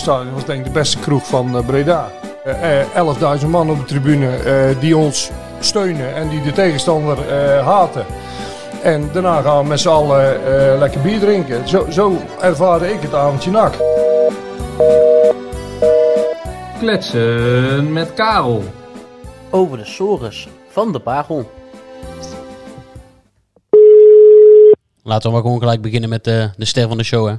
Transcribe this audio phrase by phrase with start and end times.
[0.00, 2.10] stadion was denk ik de beste kroeg van eh, Breda.
[2.44, 7.28] Eh, eh, 11.000 man op de tribune eh, die ons steunen en die de tegenstander
[7.28, 8.06] eh, haten.
[8.82, 11.68] En daarna gaan we met z'n allen eh, lekker bier drinken.
[11.68, 13.74] Zo, zo ervaarde ik het avondje nak.
[16.78, 18.62] Kletsen met Karel.
[19.50, 21.50] Over de sores van de Pagel.
[25.02, 27.34] Laten we maar gewoon gelijk beginnen met de, de ster van de show, hè.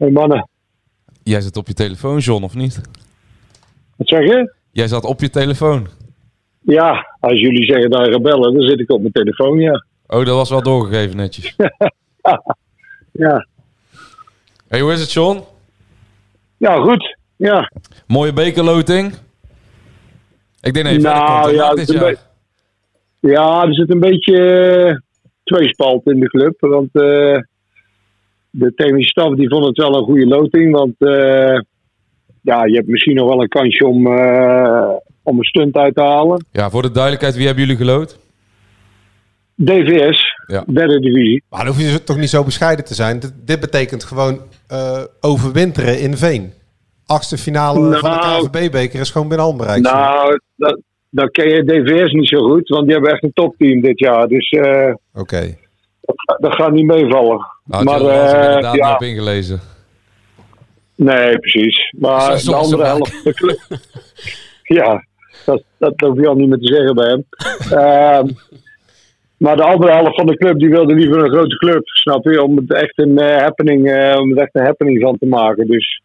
[0.00, 0.48] Hey mannen,
[1.22, 2.80] Jij zit op je telefoon, John, of niet?
[3.96, 4.52] wat zeg je?
[4.72, 5.86] Jij zat op je telefoon.
[6.60, 9.84] Ja, als jullie zeggen daar rebellen, dan zit ik op mijn telefoon, ja.
[10.06, 11.56] Oh, dat was wel doorgegeven netjes.
[13.12, 13.46] Ja,
[14.68, 15.40] hey, hoe is het, John?
[16.56, 17.16] ja goed.
[17.36, 17.70] Ja,
[18.06, 19.14] Mooie bekerloting.
[20.60, 22.16] Ik denk even Nou, ja, dit jaar.
[23.20, 24.36] ja er zit een beetje
[24.88, 24.96] uh,
[25.42, 26.54] tweespalt in de club.
[26.60, 27.38] Want eh,
[28.50, 30.72] de technische staf die vond het wel een goede loting.
[30.72, 31.60] Want eh,
[32.42, 34.88] ja, je hebt misschien nog wel een kansje om, eh,
[35.22, 36.44] om een stunt uit te halen.
[36.52, 38.18] Ja, voor de duidelijkheid, wie hebben jullie geloot?
[39.54, 40.64] DVS, Ja.
[40.66, 41.42] derde divisie.
[41.50, 43.18] Maar dan hoef je toch niet zo bescheiden te zijn.
[43.20, 46.52] Dit, dit betekent gewoon eh, overwinteren in Veen.
[47.06, 48.48] Achtste finale van de Nou.
[48.48, 49.82] KVB-beker is gewoon binnen handbereik.
[49.82, 52.68] Nou, dat, dan ken je DVS niet zo goed.
[52.68, 54.28] Want die hebben echt een topteam dit jaar.
[54.28, 55.56] Dus eh, Oké.
[56.38, 57.46] Dat gaat niet meevallen.
[57.64, 59.60] Nou, maar er eh, inderdaad ja, op ingelezen.
[60.94, 61.94] Nee, precies.
[61.98, 63.58] Maar de andere helft van de club.
[64.78, 65.04] ja,
[65.44, 67.24] dat, dat hoef je al niet meer te zeggen bij hem.
[67.70, 68.28] Ehm,
[69.36, 72.42] maar de andere helft van de club die wilde liever een grote club, snap je?
[72.42, 75.66] Om het echt een eh, happening, eh, om het echt een happening van te maken.
[75.66, 76.02] Dus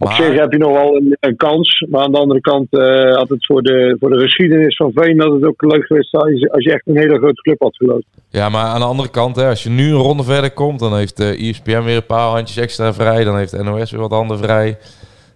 [0.00, 1.84] op Maar- zich heb je nog wel een, een kans.
[1.88, 5.16] Maar aan de andere kant eh, had het voor de, voor de geschiedenis van Veen
[5.16, 7.76] dat het ook leuk geweest als je, als je echt een hele grote club had
[7.76, 8.04] geloot.
[8.30, 10.96] Ja, maar aan de andere kant, hè, als je nu een ronde verder komt, dan
[10.96, 13.24] heeft eh ESPN weer een paar handjes extra vrij.
[13.24, 14.78] Dan heeft NOS weer wat handen vrij.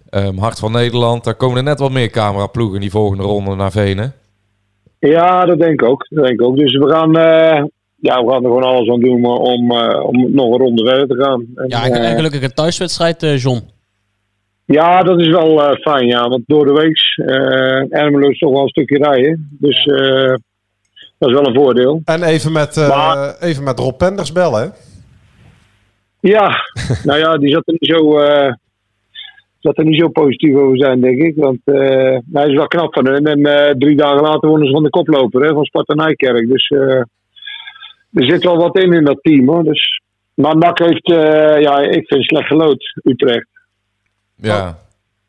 [0.09, 3.55] Ehm, Hart van Nederland, daar komen er net wat meer cameraploegen in die volgende ronde
[3.55, 4.13] naar Venen.
[4.99, 6.05] Ja, dat denk ik ook.
[6.09, 6.57] Dat denk ik ook.
[6.57, 7.63] Dus we gaan, eh,
[7.95, 11.07] ja, we gaan er gewoon alles aan doen om, eh, om nog een ronde verder
[11.07, 11.45] te gaan.
[11.55, 13.73] En, Ja, en, en gelukkig een thuiswedstrijd, eh, John.
[14.65, 16.27] Ja, dat is wel eh, fijn, ja.
[16.27, 16.97] Want door de week
[17.29, 19.57] uh, Ermelo is toch wel een stukje rijden.
[19.59, 20.33] Dus eh,
[21.17, 22.01] dat is wel een voordeel.
[22.05, 24.67] En even met, eh, Maar- even met Rob Penders bellen, hè?
[26.19, 26.49] Ja,
[27.03, 28.53] nou ja, die zat er niet zo, eh,
[29.59, 31.35] zat er niet zo positief over zijn, denk ik.
[31.35, 33.25] Want eh, nou, hij is wel knap van hun.
[33.25, 36.47] En eh, drie dagen later wonnen ze van de koploper, hè, van Sparta Nijkerk.
[36.49, 36.99] Dus eh,
[38.13, 39.63] er zit wel wat in in dat team, hoor.
[39.63, 40.01] Dus,
[40.33, 43.47] maar NAC heeft, eh, ja, ik vind slecht gelood, Utrecht.
[44.35, 44.77] Ja,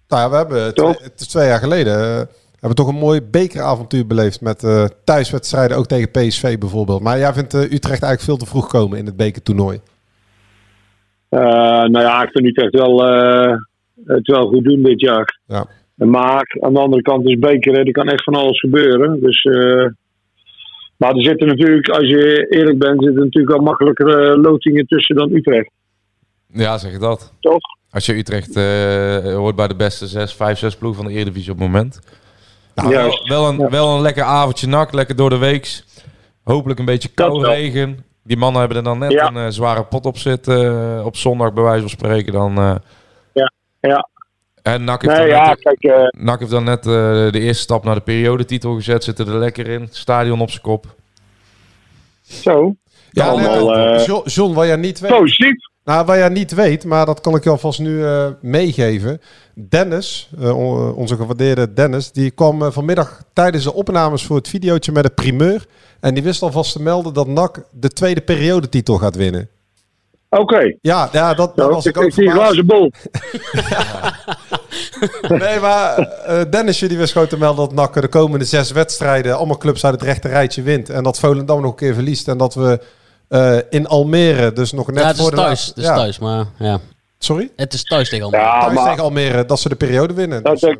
[0.08, 2.22] Nou ja, we hebben twee, het is twee jaar geleden eh,
[2.60, 7.02] hebben toch een mooi bekeravontuur beleefd met eh, thuiswedstrijden, ook tegen PSV bijvoorbeeld.
[7.02, 9.80] Maar jij vindt eh, Utrecht eigenlijk veel te vroeg komen in het bekertoernooi.
[11.28, 11.40] Eh,
[11.84, 13.56] nou ja, ik vind Utrecht wel, eh,
[14.04, 15.38] het wel goed doen dit jaar.
[15.46, 15.66] Ja.
[15.94, 19.20] Maar aan de andere kant is Beker, hè, er kan echt van alles gebeuren.
[19.20, 19.86] Dus, eh,
[20.96, 25.32] maar er zitten natuurlijk, als je eerlijk bent, zitten natuurlijk wel makkelijkere lotingen tussen dan
[25.32, 25.70] Utrecht.
[26.52, 27.32] ja zeg je dat.
[27.40, 27.60] Toch?
[27.96, 31.52] Als je Utrecht eh, hoort bij de beste 6, 5, 6 ploeg van de Eredivisie
[31.52, 31.98] op het moment.
[32.74, 33.28] Nou, wel, Juist.
[33.28, 33.68] wel, een, Ja.
[33.70, 35.84] wel een lekker avondje nak, lekker door de weeks.
[36.44, 37.50] Hopelijk een beetje Dat kou wel.
[37.50, 38.04] regen.
[38.24, 39.26] Die mannen hebben er dan net Ja.
[39.28, 40.96] een eh, zware pot op zitten.
[40.98, 42.32] eh, op zondag bij wijze van spreken.
[42.32, 42.74] Dan, eh,
[43.80, 44.08] Ja,
[44.62, 45.56] en NAC heeft, nee, dan ja,
[46.24, 49.04] eh, heeft dan net de eerste stap naar de periodetitel gezet.
[49.04, 49.88] Zitten er lekker in.
[49.90, 50.86] Stadion op zijn kop.
[52.22, 52.74] zo.
[53.10, 55.10] Ja, Allemaal, eh, John, John, wat jij niet weet.
[55.10, 55.54] Positief.
[55.86, 59.20] Nou, wat jij niet weet, maar dat kan ik je alvast nu eh, meegeven.
[59.54, 64.48] Dennis, eh, on- onze gewaardeerde Dennis, die kwam eh, vanmiddag tijdens de opnames voor het
[64.48, 65.66] videootje met de primeur.
[66.00, 69.48] En die wist alvast te melden dat NAC de tweede periodetitel gaat winnen.
[70.30, 70.76] Oké.
[70.80, 72.52] Ja, ja dat, daar Nou, was ik ik ook zie een verbaasd.
[72.52, 72.90] glazen bol.
[75.38, 79.36] Nee, maar eh Dennisje die wist gewoon te melden dat NAC de komende zes wedstrijden
[79.36, 80.90] allemaal clubs uit het rechte rijtje wint.
[80.90, 82.28] En dat Volendam nog een keer verliest.
[82.28, 82.80] En dat we
[83.28, 85.66] eh, in Almere dus nog net ja, het is voor de thuis.
[85.66, 85.94] Het is ja.
[85.94, 86.78] thuis, maar ja.
[87.18, 87.50] Sorry?
[87.56, 88.42] Het is thuis tegen Almere.
[88.42, 90.42] Ja, Thuis maar, tegen Almere, dat ze de periode winnen.
[90.42, 90.78] Dat Dus, denk-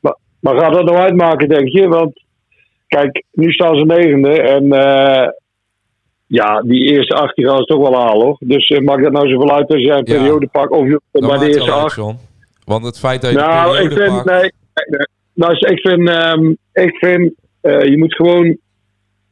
[0.00, 1.88] maar, maar gaat dat nou uitmaken, denk je?
[1.88, 2.22] Want
[2.86, 5.28] kijk, nu staan ze negende en eh,
[6.26, 8.36] ja, die eerste acht die gaan ze toch wel halen hoor.
[8.40, 10.14] Dus uh, maakt dat nou zoveel uit als jij een Ja.
[10.16, 11.96] periode pakt of je Dat maar de eerste acht.
[11.96, 12.18] John.
[12.64, 16.08] Want het feit dat je de Nou, ik vind, pakt- nee, nee, nou, ik vind,
[16.08, 18.58] ehm, ik vind eh, je moet gewoon,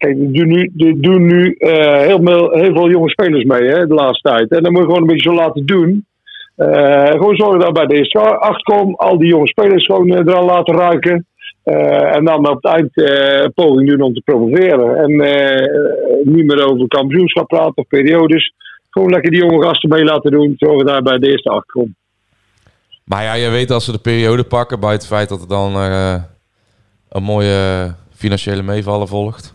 [0.02, 0.70] kijk, er doen nu,
[1.00, 4.50] doen nu eh, heel, veel, heel veel jonge spelers mee hè, de laatste tijd.
[4.50, 6.06] En dan moet je gewoon een beetje zo laten doen.
[6.56, 10.18] Eh, gewoon zorgen dat bij de eerste acht komt, al die jonge spelers gewoon eh,
[10.18, 11.26] eraan laten ruiken.
[12.14, 14.96] En dan op het eind een poging doen om te promoveren.
[14.96, 15.10] En
[16.24, 18.52] niet meer over kampioenschap praten of periodes.
[18.90, 20.54] Gewoon lekker die jonge gasten mee laten doen.
[20.56, 21.94] Zorgen daar bij de eerste acht komt.
[23.04, 25.76] Maar ja, je weet als ze de periode pakken, bij het feit dat er dan
[27.08, 29.54] een mooie financiële meevallen volgt.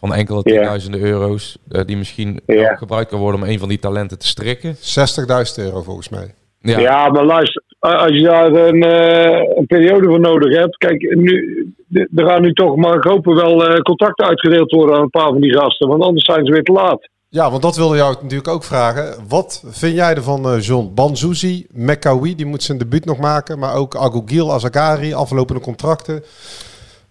[0.00, 2.40] Van enkele tienduizenden euro's, eh, die misschien
[2.76, 4.76] gebruikt kan worden om een van die talenten te strikken.
[4.76, 6.34] 60.000 euro volgens mij.
[6.60, 10.76] Ja, Ja, maar luister, als je daar een, eh, een periode voor nodig hebt.
[10.76, 15.02] Kijk, nu, er gaan nu toch, maar ik hoop wel, eh, contracten uitgedeeld worden aan
[15.02, 15.88] een paar van die gasten.
[15.88, 17.08] Want anders zijn ze weer te laat.
[17.28, 19.24] Ja, want dat wilde jou natuurlijk ook vragen.
[19.28, 20.92] Wat vind jij ervan, eh, John?
[20.94, 23.58] Banzuzi, Mekawi, die moet zijn debuut nog maken.
[23.58, 26.22] Maar ook Agogil, Azagari, aflopende contracten.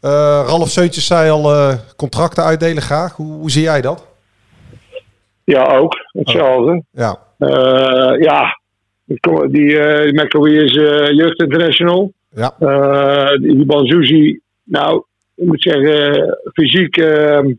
[0.02, 3.16] Eh Ralf Seuntjes zei al eh, contracten uitdelen graag.
[3.16, 4.08] Hoe, hoe zie jij dat?
[5.44, 5.94] Ja, ook.
[6.12, 6.84] Hetzelfde.
[6.92, 8.60] Ja, Eh, ja,
[9.48, 9.78] die,
[10.14, 12.12] McAwee is eh, jeugd international.
[12.30, 12.56] ja.
[13.38, 15.04] Die Banzuzi, nou,
[15.36, 17.52] ik moet zeggen, fysiek ehm,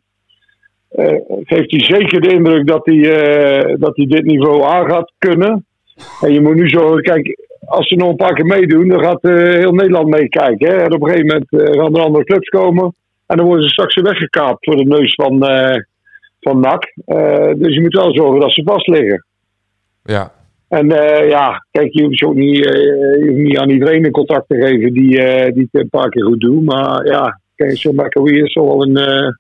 [0.89, 1.15] eh,
[1.45, 5.67] geeft hij zeker de indruk dat hij, dat hij dit niveau aan gaat kunnen.
[6.21, 7.37] En je moet nu zo, kijk,
[7.71, 10.69] als ze nog een paar keer meedoen, dan gaat eh, heel Nederland meekijken.
[10.69, 10.77] Hè?
[10.77, 12.95] En op een gegeven moment eh, gaan er andere clubs komen.
[13.27, 15.83] En dan worden ze straks weer weggekaapt voor de neus van, eh
[16.41, 16.93] van NAC.
[17.59, 19.27] Dus je moet wel zorgen dat ze vast liggen.
[20.03, 20.33] ja.
[20.69, 20.87] En
[21.29, 24.93] ja, kijk, je hoeft, ook niet, je hoeft niet aan iedereen een contract te geven
[24.93, 25.09] die,
[25.53, 26.65] die het een paar keer goed doet.
[26.65, 29.37] Maar ja, kijk, zo'n McAwee is toch wel een,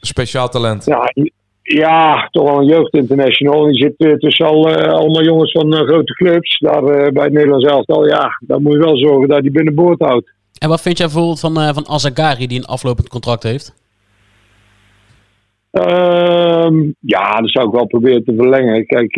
[0.00, 0.84] speciaal talent.
[0.84, 1.10] ja,
[1.66, 3.64] ja, toch wel een jeugdinternational.
[3.64, 6.58] Die zit eh, tussen al, eh, allemaal jongens van eh, grote clubs.
[6.58, 6.82] Daar
[7.12, 10.34] bij het Nederlands elftal, ja, dan moet je wel zorgen dat hij binnenboord houdt.
[10.58, 13.74] En wat vind jij bijvoorbeeld van, van Azagari die een aflopend contract heeft?
[15.70, 18.86] Ehm, ja, dat zou ik wel proberen te verlengen.
[18.86, 19.14] Kijk,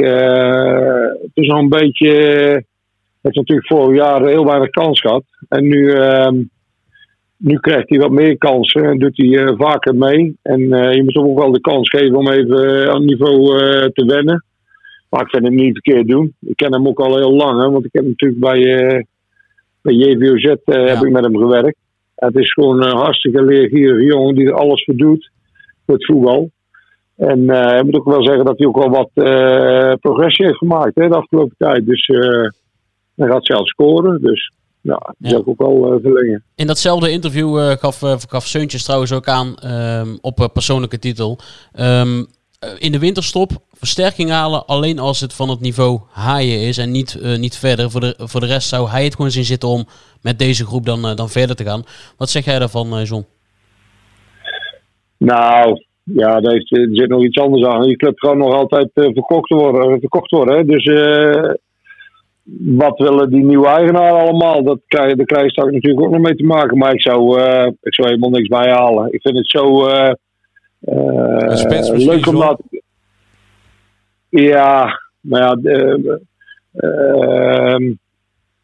[1.23, 2.09] het is nog een beetje.
[2.11, 5.25] Hij heeft natuurlijk vorig jaar heel weinig kans gehad.
[5.49, 6.37] En nu, ehm,
[7.39, 10.37] nu krijgt hij wat meer kansen en doet hij eh, vaker mee.
[10.43, 13.59] En eh, je moet hem ook wel de kans geven om even aan het niveau
[13.59, 14.45] eh, te wennen.
[15.11, 16.35] Maar ik vind hem niet verkeerd doen.
[16.41, 19.03] Ik ken hem ook al heel lang, hè, want ik heb natuurlijk bij, eh
[19.83, 21.79] bij JVOZ eh, heb ik met hem gewerkt.
[22.15, 25.31] Het is gewoon een hartstikke leergierige jongen die er alles voor doet
[25.87, 26.51] voor het voetbal.
[27.17, 30.59] En eh, ik moet ook wel zeggen dat hij ook wel wat eh, progressie heeft
[30.59, 31.87] gemaakt hè, de afgelopen tijd.
[31.87, 32.51] Dus eh,
[33.15, 34.23] hij gaat zelf scoren.
[34.23, 34.53] Dus
[34.89, 36.45] ja, die zou ik ook wel eh, verlengen.
[36.55, 41.39] In datzelfde interview eh, gaf, eh, gaf Seuntjes trouwens ook aan ehm, op persoonlijke titel.
[41.73, 42.25] Ehm,
[42.59, 46.91] eh, in de winterstop versterking halen alleen als het van het niveau haaien is en
[46.91, 47.91] niet, niet verder.
[47.91, 49.85] Voor de, voor de rest zou hij het gewoon zien zitten om
[50.23, 51.83] met deze groep dan, dan verder te gaan.
[52.17, 53.27] Wat zeg jij daarvan, John?
[55.19, 55.85] Nou,
[56.15, 57.83] ja, daar heeft, er zit nog iets anders aan.
[57.83, 60.01] Die club gaat nog altijd eh, verkocht worden.
[60.01, 60.65] Verkocht worden hè.
[60.65, 60.85] Dus
[62.57, 64.63] wat willen die nieuwe eigenaren allemaal?
[64.63, 66.79] Dat krijg, daar krijg je straks natuurlijk ook nog mee te maken.
[66.79, 69.13] Maar ik zou, eh, ik zou helemaal niks bijhalen.
[69.13, 70.13] Ik vind het zo eh,
[70.81, 72.63] eh, leuk om dat...
[74.29, 75.57] Ja, maar ja...
[76.73, 77.85] ehm,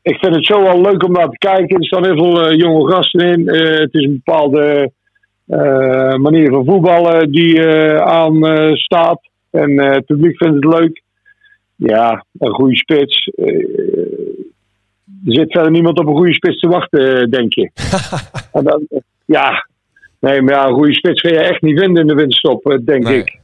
[0.02, 1.76] ik vind het zo wel leuk om naar te kijken.
[1.76, 3.48] Er staan heel veel jonge gasten in.
[3.48, 4.90] Het is een bepaalde
[6.18, 7.66] manier van voetballen die
[8.00, 8.40] aan
[8.76, 9.20] staat.
[9.50, 11.03] En het publiek vindt het leuk.
[11.76, 13.30] Ja, een goede spits.
[13.36, 13.46] Eh,
[15.26, 17.70] er zit verder niemand op een goede spits te wachten, eh, denk je.
[18.52, 19.66] en dan, eh, ja,
[20.20, 23.04] nee, maar ja, een goede spits ga je echt niet vinden in de winterstop, denk
[23.04, 23.18] Nee.
[23.18, 23.42] ik.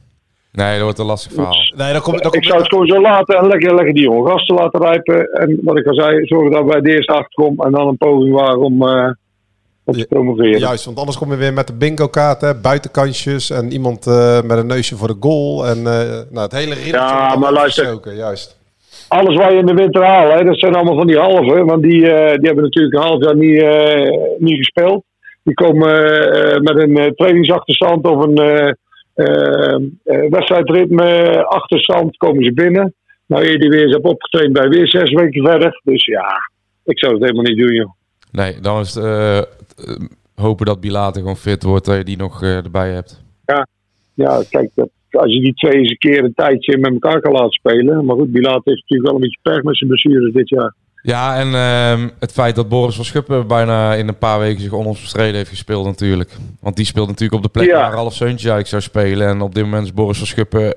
[0.51, 1.55] Nee, dat wordt een lastig verhaal.
[1.75, 4.29] Nee, dan kom, dan Ik zou het gewoon zo laten en lekker, lekker die jonge
[4.29, 5.31] gasten laten rijpen.
[5.31, 7.97] En wat ik al zei, zorgen dat wij de eerste acht komen en dan een
[7.97, 9.09] poging waren om, eh,
[9.83, 10.59] om te Ja, promoveren.
[10.59, 14.41] Juist, want anders kom je weer met de bingo kaart, hè, buitenkansjes en iemand eh,
[14.41, 15.67] met een neusje voor de goal.
[15.67, 16.91] En eh, nou, het hele ritme.
[16.97, 18.13] Ja, maar luister.
[18.15, 18.59] Juist.
[19.07, 21.63] alles wat je in de winter haalt, hè, dat zijn allemaal van die halve.
[21.63, 25.03] Want die, eh, die hebben natuurlijk een half jaar niet, eh, niet gespeeld.
[25.43, 25.89] Die komen
[26.33, 28.71] eh, met een eh, trainingsachterstand of een eh,
[29.13, 29.73] eh,
[30.03, 32.93] eh, wedstrijdritme achterstand komen ze binnen.
[33.25, 35.81] Nou, eer die weer eens heb opgetraind, bij weer zes weken verder.
[35.83, 36.25] Dus ja,
[36.85, 37.89] ik zou het helemaal niet doen, joh.
[38.31, 39.60] Nee, dan is het
[40.35, 43.23] hopen dat Bilate gewoon fit wordt, dat je die nog eh, erbij hebt.
[44.13, 47.31] Ja, kijk, dat, als je die twee eens een keer een tijdje met elkaar kan
[47.31, 48.05] laten spelen.
[48.05, 50.73] Maar goed, Bilaat heeft natuurlijk wel een beetje pech met zijn blessures dit jaar.
[51.01, 54.73] Ja, en ehm, het feit dat Boris van Schuppen bijna in een paar weken zich
[54.73, 56.31] onomstreden heeft gespeeld natuurlijk.
[56.59, 57.79] Want die speelt natuurlijk op de plek Ja.
[57.79, 59.27] waar Ralf Seuntje eigenlijk zou spelen.
[59.27, 60.75] En op dit moment is Boris van Schuppen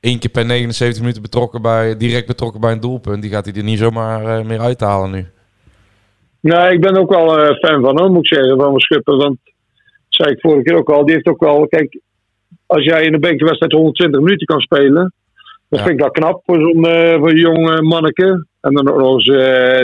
[0.00, 3.22] één keer per 79 minuten betrokken bij, direct betrokken bij een doelpunt.
[3.22, 5.26] Die gaat hij er niet zomaar eh, meer uithalen nu.
[6.40, 9.16] Nee, ik ben ook wel eh, fan van hem, moet ik zeggen, van Schuppen.
[9.16, 9.52] Want, dat
[10.08, 11.66] zei ik vorige keer ook al, die heeft ook wel...
[11.68, 12.00] Kijk,
[12.66, 14.94] als jij in een bekerwedstrijd 120 minuten kan spelen...
[14.94, 15.12] dan
[15.68, 15.78] Ja.
[15.78, 18.46] vind ik dat knap voor zo'n eh, voor een jong eh, manneke.
[18.60, 19.36] En dan ook nog eens eh,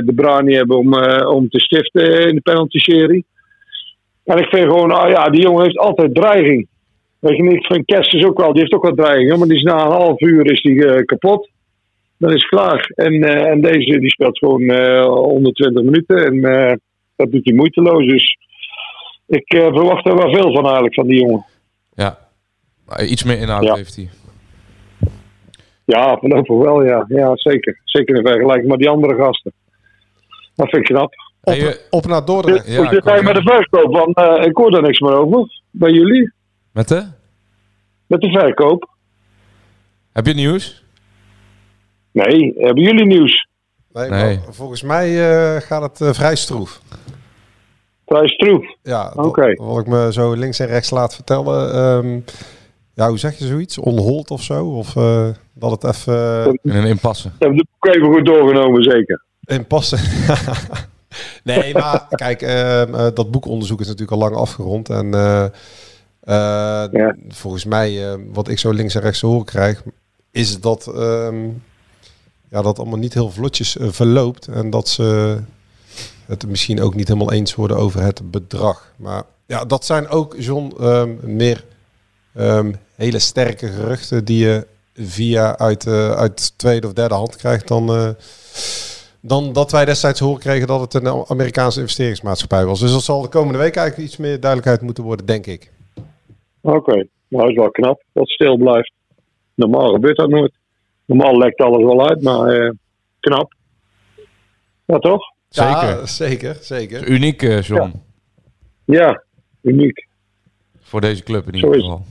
[0.04, 3.24] de brani hebben om, eh, om te stiften in de penalty-serie.
[4.24, 6.68] En ik vind gewoon, ah ja, die jongen heeft altijd dreiging.
[7.18, 9.38] Weet je niet, ik vind Kerstens ook wel, die heeft ook wel dreiging.
[9.38, 11.48] Maar die is na een half uur is die, eh, kapot.
[12.24, 12.90] Dan is het klaar.
[12.94, 16.24] En, eh, en deze die speelt gewoon eh 120 minuten.
[16.26, 16.76] En eh,
[17.16, 18.06] dat doet hij moeiteloos.
[18.06, 18.36] Dus
[19.26, 21.44] ik eh, verwacht er wel veel van eigenlijk, van die jongen.
[21.94, 22.18] Ja,
[22.86, 23.74] Maar iets meer inhoud Ja.
[23.74, 24.08] heeft hij.
[25.84, 27.04] Ja, voorlopig wel, ja.
[27.08, 27.80] Ja, zeker.
[27.84, 29.52] Zeker in vergelijking met die andere gasten.
[30.54, 31.12] Dat vind ik knap.
[31.42, 32.66] Op, Hey, eh, op naar Dordrecht.
[32.68, 33.92] Ja, Hoe zit hij met de verkoop?
[33.92, 35.60] Want eh, ik hoor daar niks meer over.
[35.70, 36.32] Bij jullie?
[36.72, 37.06] Met de?
[38.06, 38.88] Met de verkoop?
[40.12, 40.83] Heb je nieuws?
[42.14, 43.48] Nee, hebben jullie nieuws?
[43.92, 44.38] Nee, Nee.
[44.44, 45.08] maar volgens mij
[45.54, 46.80] eh, gaat het eh, vrij stroef.
[48.06, 48.64] Vrij stroef.
[48.82, 49.54] Ja, Oké.
[49.54, 51.72] wat ik me zo links en rechts laat vertellen.
[51.74, 52.20] ehm,
[52.94, 53.78] ja, hoe zeg je zoiets?
[53.78, 54.66] Onhold of zo?
[54.66, 57.30] Of eh, dat het even In een impasse.
[57.38, 59.22] Hebben de boek even goed doorgenomen, zeker.
[59.44, 59.98] in passen.
[61.44, 64.88] nee, maar kijk, ehm, eh, dat boekonderzoek is natuurlijk al lang afgerond.
[64.90, 67.16] En eh, eh, Ja.
[67.28, 69.82] volgens mij, eh, wat ik zo links en rechts te horen krijg,
[70.30, 71.48] is dat ehm,
[72.50, 74.46] ja, dat allemaal niet heel vlotjes eh, verloopt.
[74.46, 75.38] En dat ze
[76.26, 78.92] het misschien ook niet helemaal eens worden over het bedrag.
[78.96, 81.64] Maar ja, dat zijn ook, John, ehm, meer
[82.34, 87.68] ehm, hele sterke geruchten die je via uit, eh, uit tweede of derde hand krijgt
[87.68, 88.08] dan, eh,
[89.20, 92.80] dan dat wij destijds horen kregen dat het een Amerikaanse investeringsmaatschappij was.
[92.80, 95.72] Dus dat zal de komende week eigenlijk iets meer duidelijkheid moeten worden, denk ik.
[96.60, 96.94] Oké,
[97.28, 98.92] nou dat is wel knap dat het stil blijft.
[99.54, 100.52] Normaal gebeurt dat nooit.
[101.06, 102.70] Normaal lekt alles wel uit, maar eh,
[103.20, 103.54] knap.
[104.84, 105.22] Ja, toch?
[105.48, 105.72] Zeker.
[105.98, 107.06] Ja, zeker, zeker.
[107.06, 108.02] Uniek, eh, John.
[108.84, 109.22] Ja,
[109.62, 110.06] uniek.
[110.82, 112.04] Voor deze club in ieder geval.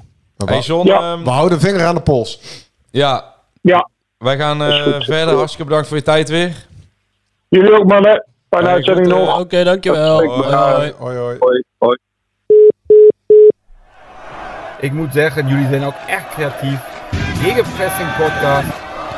[0.46, 1.14] Hey we, John, Ja.
[1.14, 2.40] ehm, we houden de vinger aan de pols.
[2.92, 5.36] ja, Ja, wij gaan eh, verder.
[5.36, 6.66] Hartstikke bedankt voor je tijd weer.
[7.50, 8.28] jullie ook mannen.
[8.50, 9.40] Fijne Ja, uitzending goed, nog.
[9.40, 10.16] Oké, dankjewel.
[10.16, 10.54] Hoi, Hoi, hoi.
[10.56, 10.94] hoi.
[10.98, 11.38] Hoi, hoi.
[11.40, 11.98] Hoi, hoi.
[14.80, 16.80] Ik moet zeggen, jullie zijn ook echt creatief.
[17.42, 18.82] Gegenpressing podcast.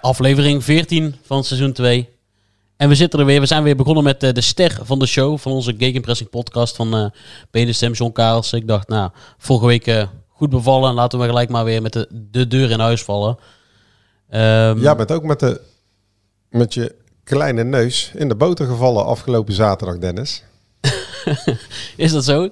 [0.00, 2.08] Aflevering 14 van seizoen 2.
[2.76, 3.40] En we zitten er weer.
[3.40, 5.38] We zijn weer begonnen met eh, de ster van de show.
[5.38, 7.06] Van onze Gegenpressing podcast van eh
[7.50, 8.52] Benestem, John Karels.
[8.52, 10.94] Ik dacht, nou, vorige week eh, goed bevallen.
[10.94, 13.38] Laten we gelijk maar weer met de, de deur in huis vallen.
[14.30, 15.60] Ehm, Jij bent ook met, de,
[16.50, 20.42] met je kleine neus in de boter gevallen afgelopen zaterdag, Dennis.
[21.96, 22.48] Is dat zo?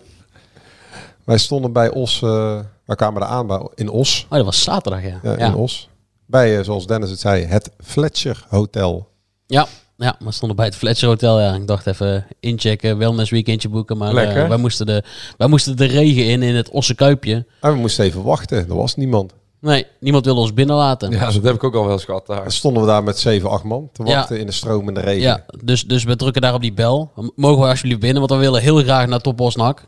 [1.25, 4.27] Wij stonden bij Os, eh wij kwamen er aan in Os.
[4.29, 5.21] Oh, dat was zaterdag, ja.
[5.23, 5.89] Ja, Ja, in Os.
[6.27, 9.09] Bij, eh, zoals Dennis het zei, het Fletcher Hotel.
[9.47, 9.67] ja,
[9.99, 11.41] ja, we stonden bij het Fletcher Hotel.
[11.41, 11.55] Ja.
[11.55, 13.97] Ik dacht even inchecken, wellness weekendje boeken.
[13.97, 14.49] Maar eh, Lekker.
[14.49, 15.03] wij, moesten de,
[15.37, 17.47] wij moesten de regen in, in het Osse Kuipje.
[17.61, 19.33] En we moesten even wachten, er was niemand.
[19.61, 21.11] Nee, niemand wilde ons binnenlaten.
[21.11, 22.43] Ja, dat heb ik ook al wel eens gehad daar.
[22.43, 24.15] Dan stonden we daar met 7, 8 man te Ja.
[24.15, 25.21] wachten in de stromende regen.
[25.23, 27.13] Ja, dus, dus we drukken daar op die bel.
[27.35, 29.87] Mogen we alsjeblieft binnen, want we willen heel graag naar Top Bosnak.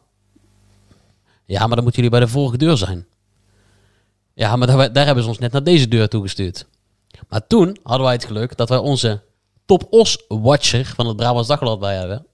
[1.45, 3.07] Ja, maar dan moeten jullie bij de vorige deur zijn.
[4.39, 6.67] Ja, maar daar, daar hebben ze ons net naar deze deur toegestuurd.
[7.29, 9.23] Maar toen hadden wij het geluk dat wij onze
[9.67, 12.27] Top Os Watcher van het Brabants Dagblad bij hebben.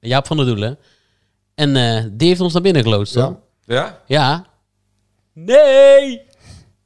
[0.00, 0.78] Jaap van der Doelen.
[1.54, 3.14] En eh, die heeft ons naar binnen geloodst.
[3.14, 3.36] Ja.
[3.64, 3.98] Ja?
[4.06, 4.46] Ja.
[5.32, 6.22] Nee!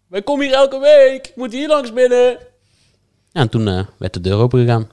[0.06, 1.26] Wij komen hier elke week.
[1.26, 2.38] Ik moet hier langs binnen.
[3.30, 4.90] Ja, en toen eh, werd de deur open gegaan.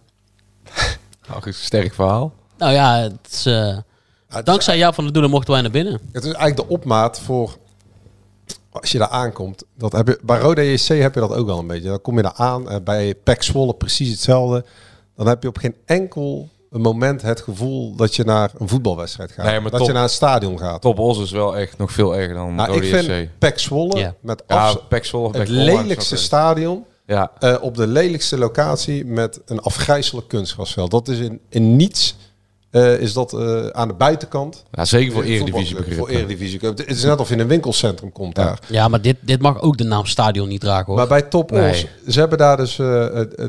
[1.28, 2.34] Ach, is een sterk verhaal.
[2.58, 3.84] Nou ja, het is, eh, Ja,
[4.28, 5.94] het is dankzij Jaap van der Doelen mochten wij naar binnen.
[5.94, 7.62] Het is eigenlijk de opmaat voor
[8.74, 9.64] als je daar aankomt.
[9.78, 11.90] Dat heb je, bij Roda JC heb je dat ook wel een beetje.
[11.90, 12.70] Dan kom je daar aan.
[12.70, 14.66] eh, bij PEC Zwolle precies hetzelfde.
[15.16, 19.46] Dan heb je op geen enkel moment het gevoel dat je naar een voetbalwedstrijd gaat.
[19.46, 20.82] Nee, maar dat top- je naar een stadion gaat.
[20.82, 23.30] Top Os is wel echt nog veel erger dan Nou, Rode ik vind JC.
[23.38, 27.32] PEC Zwolle met Ja, Pek Zwolle het Pek Zwolle, lelijkste stadion Ja.
[27.40, 30.92] eh, op de lelijkste locatie met een afgrijzelijk kunstgrasveld.
[30.92, 32.16] Dat is in, in niets.
[32.74, 34.64] Eh, is dat eh, aan de buitenkant.
[34.72, 36.10] Ja, zeker voor Eh, Eredivisie Voor.
[36.10, 36.60] Eredivisie.
[36.62, 38.60] Het is net of je in een winkelcentrum komt daar.
[38.68, 40.96] Ja, maar dit, dit mag ook de naam stadion niet dragen hoor.
[40.96, 41.88] Maar bij Top Nee.
[42.08, 42.86] ze hebben daar dus eh,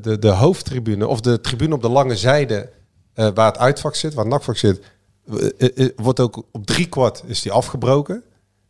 [0.03, 2.69] de, de hoofdtribune, of de tribune op de lange zijde,
[3.15, 4.81] eh, waar het uitvak zit, waar het nakvak zit,
[5.97, 8.23] wordt ook op drie kwart is die afgebroken.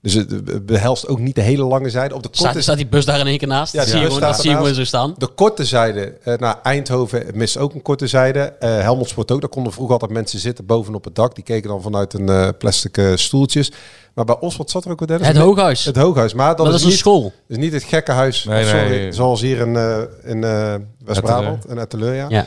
[0.05, 2.15] Dus het behelst ook niet de hele lange zijde.
[2.15, 3.73] Op de korte staat, staat die bus daar in één keer naast?
[3.73, 5.15] Ja, zie je bus gewoon, zie je zo staan.
[5.19, 8.41] De korte zijde eh, naar Eindhoven mist ook een korte zijde.
[8.41, 9.41] Eh Helmond Sport ook.
[9.41, 11.35] Daar konden vroeger altijd mensen zitten bovenop het dak.
[11.35, 13.73] Die keken dan vanuit een eh, plastic eh, stoeltjes.
[14.15, 15.09] Maar bij ons, wat zat er ook weer?
[15.09, 15.27] Dennis?
[15.27, 15.85] Het hooghuis.
[15.85, 16.35] Het hooghuis.
[16.35, 17.33] Maar dat, Dat is, is een niet, school.
[17.49, 18.45] is niet het gekke huis.
[18.45, 19.13] Nee, sorry, nee.
[19.13, 21.65] Zoals hier in, eh, in eh, West-Brabant.
[21.65, 22.27] En Etteleur, ja.
[22.29, 22.47] Ja.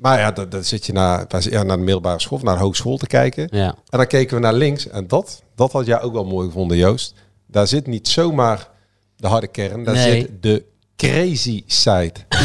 [0.00, 2.62] Maar ja, dan, dan zit je naar, ja, naar de middelbare school, of naar de
[2.62, 3.48] hogeschool te kijken.
[3.50, 3.66] Ja.
[3.88, 4.88] En dan keken we naar links.
[4.88, 7.14] En dat, dat had jij ook wel mooi gevonden, Joost.
[7.46, 8.68] Daar zit niet zomaar
[9.16, 9.84] de harde kern.
[9.84, 10.20] Daar Nee.
[10.20, 10.64] zit de
[10.96, 12.12] crazy side.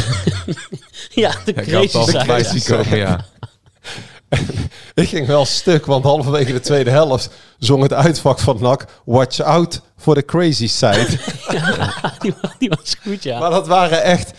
[1.10, 2.75] Ja, de Ja, ik had crazy side.
[2.83, 3.25] komen, ja.
[4.93, 8.86] Ik ging wel stuk, want halverwege de tweede helft zong het uitvak van NAC...
[9.05, 11.07] Watch out for the crazy side.
[12.22, 13.39] die, was- die was goed, ja.
[13.39, 14.31] maar dat waren echt...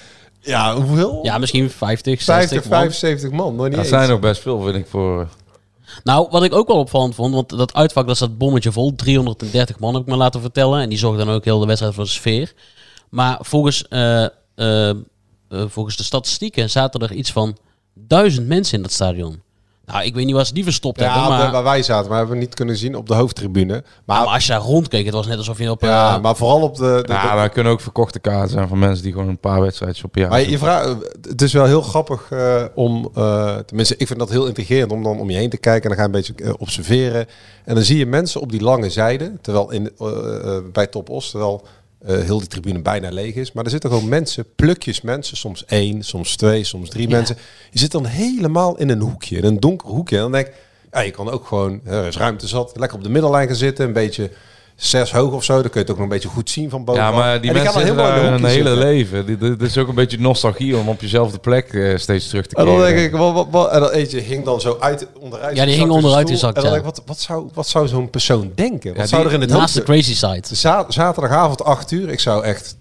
[0.44, 1.18] Ja, hoeveel?
[1.22, 2.78] Ja, misschien 50, 60 50, man.
[2.80, 3.54] 75 man.
[3.54, 3.88] Nog niet Dat eens.
[3.88, 5.28] zijn nog best veel, vind ik, voor...
[6.04, 8.94] Nou, wat ik ook wel opvallend vond, want dat uitvak, dat staat bommetje vol.
[8.94, 10.80] 330 man heb ik me laten vertellen.
[10.80, 12.52] En die zorgden dan ook heel de wedstrijd voor de sfeer.
[13.08, 14.96] Maar volgens, eh, eh, eh,
[15.48, 17.56] volgens de statistieken zaten er iets van
[17.94, 19.42] duizend mensen in dat stadion.
[19.86, 22.18] Nou, ik weet niet waar ze die verstopt Ja, hebben, maar, waar wij zaten, maar
[22.18, 23.84] hebben we niet kunnen zien op de hoofdtribune.
[24.04, 25.82] Maar, maar als je daar rondkeek, het was net alsof je op...
[25.82, 27.02] ja, eh, maar vooral op de...
[27.06, 30.04] de, Ja, maar kunnen ook verkochte kaarten zijn van mensen die gewoon een paar wedstrijdjes
[30.04, 30.28] op jaar.
[30.28, 34.30] Maar je vraagt, het is wel heel grappig eh, om, eh, tenminste, ik vind dat
[34.30, 36.58] heel intrigerend om dan om je heen te kijken en dan ga je een beetje
[36.58, 37.26] observeren.
[37.64, 39.92] En dan zie je mensen op die lange zijde, terwijl in,
[40.72, 41.66] bij Top Os, terwijl
[42.06, 43.52] eh, heel die tribune bijna leeg is.
[43.52, 47.16] Maar er zitten gewoon mensen, plukjes mensen, soms één, soms twee, soms drie Ja.
[47.16, 47.36] mensen.
[47.70, 50.16] Je zit dan helemaal in een hoekje, in een donker hoekje.
[50.16, 50.54] En dan denk ik,
[50.92, 53.86] ja, je kan ook gewoon, er is ruimte zat, lekker op de middellijn gaan zitten,
[53.86, 54.30] een beetje
[54.76, 55.52] zes hoog of zo.
[55.52, 57.02] Dan kun je het ook nog een beetje goed zien van boven.
[57.02, 59.26] Ja, maar die mensen daar hun hele leven.
[59.38, 62.64] Dit, is ook een beetje nostalgie om op jezelfde plek eh, steeds terug te En
[62.64, 62.78] keren.
[62.80, 65.56] dan denk ik, wat, wat, wat, en dat eentje hing dan zo uit, onderuit.
[65.56, 67.88] Ja, die hing in onderuit gezakt, En dan denk ik, wat, wat zou, wat zou
[67.88, 68.90] zo'n persoon denken?
[68.90, 70.42] Wat Ja, zou die- er in het naast de crazy side.
[70.56, 72.76] za- zaterdagavond 8 uur, ik zou echt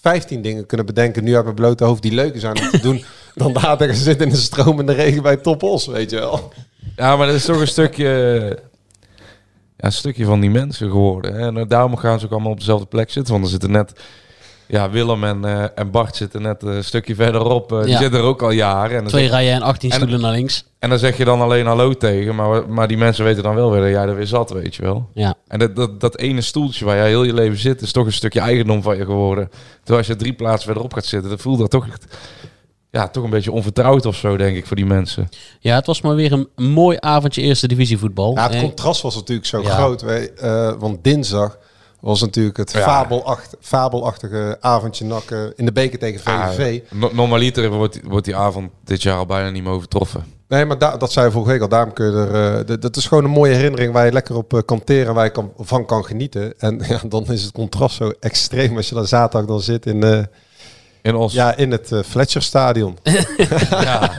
[0.00, 3.04] 15 dingen kunnen bedenken nu uit mijn blote hoofd die leuker zijn om te doen
[3.34, 6.52] dan daar zitten in de stromende regen bij Top Os, weet je wel.
[6.96, 8.58] Ja, maar dat is toch een stukje,
[9.78, 11.34] ja, een stukje van die mensen geworden.
[11.34, 11.46] hè.
[11.46, 13.32] En eh, daarom gaan ze ook allemaal op dezelfde plek zitten.
[13.32, 13.92] Want er zitten net,
[14.66, 17.72] ja, Willem en, eh, en Bart zitten net een stukje verderop.
[17.72, 18.96] eh, Die zitten er ook al jaren.
[18.98, 20.64] En Twee zeg, rijen en 18 En- stoelen naar links.
[20.78, 22.34] en dan zeg je dan alleen hallo tegen.
[22.34, 24.82] Maar, maar die mensen weten dan wel weer dat jij er weer zat, weet je
[24.82, 25.08] wel.
[25.14, 25.34] Ja.
[25.48, 28.12] En dat, dat, dat ene stoeltje waar jij heel je leven zit, is toch een
[28.12, 29.48] stukje eigendom van je geworden.
[29.78, 32.16] Terwijl als je drie plaatsen verderop gaat zitten, dan voelt dat toch echt,
[32.90, 35.28] ja, toch een beetje onvertrouwd of zo, denk ik, voor die mensen.
[35.60, 38.34] Ja, het was maar weer een, mooi avondje eerste divisie voetbal.
[38.34, 39.70] Ja, het Eh, contrast was natuurlijk zo Ja.
[39.74, 40.02] groot.
[40.02, 41.58] Wij, eh, want dinsdag
[42.00, 42.80] was natuurlijk het Ja.
[42.80, 46.80] fabelacht, fabelachtige avondje nakken in de beker tegen VVV.
[46.92, 50.24] Ah, no- normaliter wordt, wordt die avond dit jaar al bijna niet meer overtroffen.
[50.48, 51.68] Nee, maar da- dat zei je vorige week al.
[51.68, 52.66] Daarom kun je er...
[52.68, 55.14] eh, dat is gewoon een mooie herinnering waar je lekker op eh, kan teren.
[55.14, 56.58] Waar je kan, van kan genieten.
[56.58, 60.02] En ja, dan is het contrast zo extreem als je dan zaterdag dan zit in,
[60.02, 60.22] eh,
[61.02, 62.98] In ja, in het eh, Fletcherstadion.
[63.70, 64.10] Ja.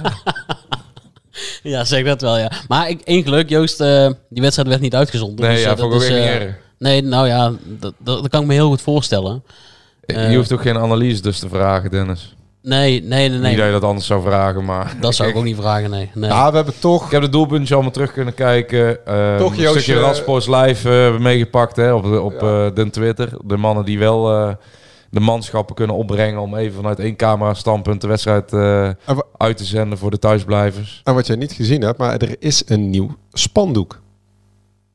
[1.64, 2.52] Ja, zeg dat wel, ja.
[2.68, 5.46] Maar ik, één geluk, Joost, eh, die wedstrijd werd niet uitgezonden.
[5.46, 6.56] Nee, dus, ja, eh, vond ik dat ook is, echt niet erg.
[6.78, 9.44] Nee, nou ja, dat, dat, dat kan ik me heel goed voorstellen.
[10.06, 12.36] Je hoeft ook geen analyse dus te vragen, Dennis.
[12.62, 13.66] Nee, nee, nee, Niet dat nee.
[13.66, 14.96] je dat anders zou vragen, maar...
[15.02, 16.12] Dat zou ik ook niet vragen, nee.
[16.14, 16.30] nee.
[16.30, 17.06] Ja, we hebben toch...
[17.06, 19.06] Ik heb de doelpuntjes allemaal terug kunnen kijken.
[19.06, 22.66] Ehm, Toch, een Joosje, stukje Radsports live meegepakt hè, op, de, op Ja.
[22.66, 23.30] eh, de Twitter.
[23.46, 24.54] De mannen die wel eh,
[25.12, 28.90] de manschappen kunnen opbrengen om even vanuit één camera standpunt de wedstrijd eh,
[29.38, 31.02] uit te zenden voor de thuisblijvers.
[31.04, 34.02] En wat jij niet gezien hebt, maar er is een nieuw spandoek.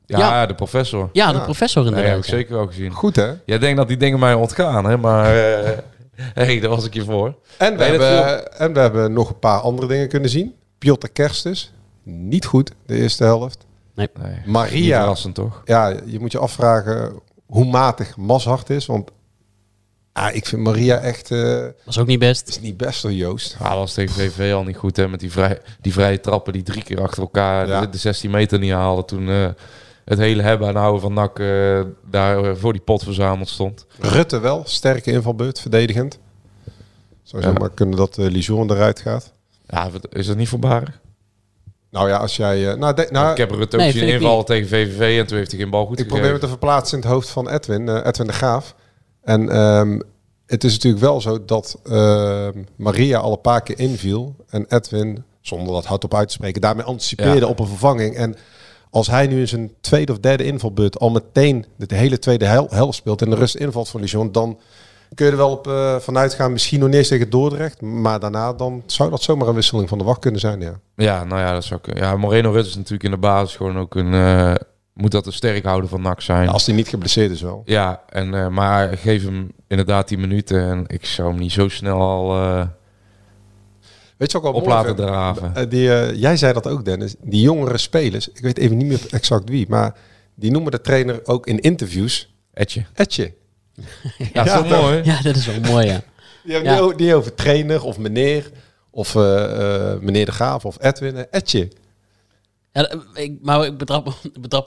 [0.05, 0.45] Ja, Ja.
[0.45, 1.09] de professor.
[1.13, 1.43] ja, de Ja.
[1.43, 2.15] professor Nee, inderdaad.
[2.15, 2.35] heb ik ja.
[2.37, 2.91] zeker wel gezien.
[2.91, 3.31] Goed, hè?
[3.45, 4.97] Jij denkt dat die dingen mij ontgaan, hè?
[4.97, 5.77] maar eh
[6.33, 7.35] hey, daar was ik je voor.
[7.57, 10.53] En we, Nee, hebben, en we hebben nog een paar andere dingen kunnen zien.
[10.77, 11.73] Piotr Kerstes,
[12.03, 13.65] niet goed de eerste helft.
[13.95, 15.61] Nee, niet Maria, verrassend toch?
[15.65, 17.13] ja, je moet je afvragen
[17.45, 18.85] hoe matig Mashart is.
[18.85, 19.11] Want
[20.23, 22.47] ah, ik vind Maria echt eh, Was ook niet best.
[22.47, 23.55] is niet best door Joost.
[23.59, 26.53] Ja, dat was tegen VV al niet goed hè, met die, vrij, die vrije trappen
[26.53, 27.81] die drie keer achter elkaar Ja.
[27.81, 29.05] de, de 16 meter niet haalden.
[29.05, 29.47] Toen eh,
[30.05, 33.85] het hele hebben en houden van NAC eh, daar voor die pot verzameld stond.
[33.99, 36.19] Rutte wel, sterke invalbeurt, verdedigend.
[37.23, 37.47] Zou Ja.
[37.53, 39.31] zomaar kunnen dat uh, Lijon eruit gaat.
[39.67, 40.99] Ja, is dat niet voorbarig?
[41.89, 42.71] Nou ja, als jij...
[42.71, 45.37] eh, nou, de- nou, ik heb Rutte ook nee, zien invallen tegen VVV en toen
[45.37, 46.15] heeft hij geen bal goed Ik gegeven.
[46.17, 48.75] probeer me te verplaatsen in het hoofd van Edwin, eh, Edwin de Graaf.
[49.25, 49.99] En ehm,
[50.45, 54.35] het is natuurlijk wel zo dat eh, Maria al een paar keer inviel.
[54.49, 57.45] En Edwin, zonder dat hardop uit te spreken, daarmee anticipeerde Ja.
[57.47, 58.15] op een vervanging.
[58.15, 58.35] En
[58.89, 62.67] als hij nu in zijn tweede of derde invalbeurt al meteen de hele tweede hel
[62.69, 64.59] helft speelt en de rust invalt voor Lijon, dan
[65.15, 66.51] kun je er wel op eh, vanuit gaan.
[66.51, 69.97] Misschien nog niet eens tegen Dordrecht, maar daarna dan zou dat zomaar een wisseling van
[69.97, 70.61] de wacht kunnen zijn.
[70.61, 70.79] Ja.
[70.95, 72.03] Ja, nou ja, dat zou kunnen.
[72.03, 74.13] Ja, Moreno Rut is natuurlijk in de basis gewoon ook een...
[74.13, 74.53] eh,
[74.95, 76.47] moet dat een sterk houden van NAC zijn.
[76.49, 77.61] Als hij niet geblesseerd is wel.
[77.65, 81.69] Ja, en, eh, maar geef hem inderdaad 10 minuten en ik zou hem niet zo
[81.69, 82.67] snel al eh,
[84.17, 85.55] Weet je ook wel op laten draven.
[85.55, 87.15] Eh, die, jij zei dat ook, Dennis.
[87.21, 89.95] Die jongere spelers, ik weet even niet meer exact wie, maar
[90.35, 92.85] die noemen de trainer ook in interviews Etje.
[92.93, 93.33] Etje.
[94.33, 95.01] Ja, dat is wel mooi.
[95.03, 96.01] Ja, dat is wel mooi, ja.
[96.43, 96.93] Die hebben Ja.
[96.95, 98.51] niet, over trainer of meneer
[98.91, 101.15] of eh, eh, meneer de Graaf of Edwin.
[101.31, 101.71] Etje.
[102.75, 104.13] Ja, ik, maar ik betrap,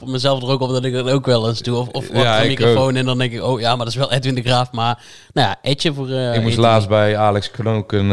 [0.06, 1.76] mezelf er ook op dat ik dat ook wel eens doe.
[1.76, 4.12] Of, of Ja, ik microfoon en dan denk ik, oh ja, maar dat is wel
[4.12, 4.72] Edwin de Graaf.
[4.72, 6.08] Maar nou ja, Etje voor...
[6.10, 8.10] eh, ik moest laatst bij Alex Knoken, eh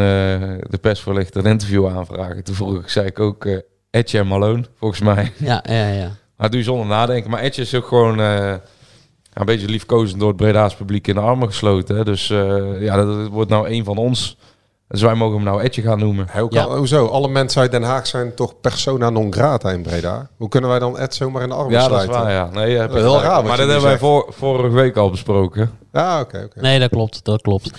[0.70, 2.44] de persverlichter, een interview aanvragen.
[2.44, 3.58] Toen vroeg ik, zei ik ook eh
[3.90, 5.32] Etje en Malone, volgens mij.
[5.36, 6.04] Ja, ja, ja.
[6.06, 7.30] Maar dat doe je zonder nadenken.
[7.30, 8.60] Maar Etje is ook gewoon een
[9.44, 11.96] beetje liefkozend door het Breda's publiek in de armen gesloten.
[11.96, 12.04] hè.
[12.04, 12.26] Dus
[12.80, 14.36] ja, dat, dat wordt nou een van ons.
[14.88, 16.26] Dus wij mogen hem nou Etje gaan noemen.
[16.30, 16.64] Hey, hoe Ja.
[16.64, 17.06] kan- Hoezo?
[17.06, 20.30] Alle mensen uit Den Haag zijn toch persona non grata in Breda?
[20.36, 22.20] Hoe kunnen wij dan Ed zomaar in de armen Ja, dat is sluiten?
[22.26, 22.50] waar, ja.
[22.60, 25.70] Nee, je hebt Heel raar Maar dat hebben wij voor, vorige week al besproken.
[25.92, 26.60] Ja, oké, oké.
[26.60, 27.70] Nee, dat klopt, dat klopt.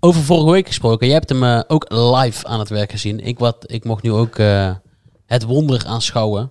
[0.00, 3.20] Over vorige week gesproken, jij hebt hem eh, ook live aan het werk gezien.
[3.20, 4.70] Ik, wat, ik mocht nu ook eh,
[5.26, 6.50] het wonder aanschouwen.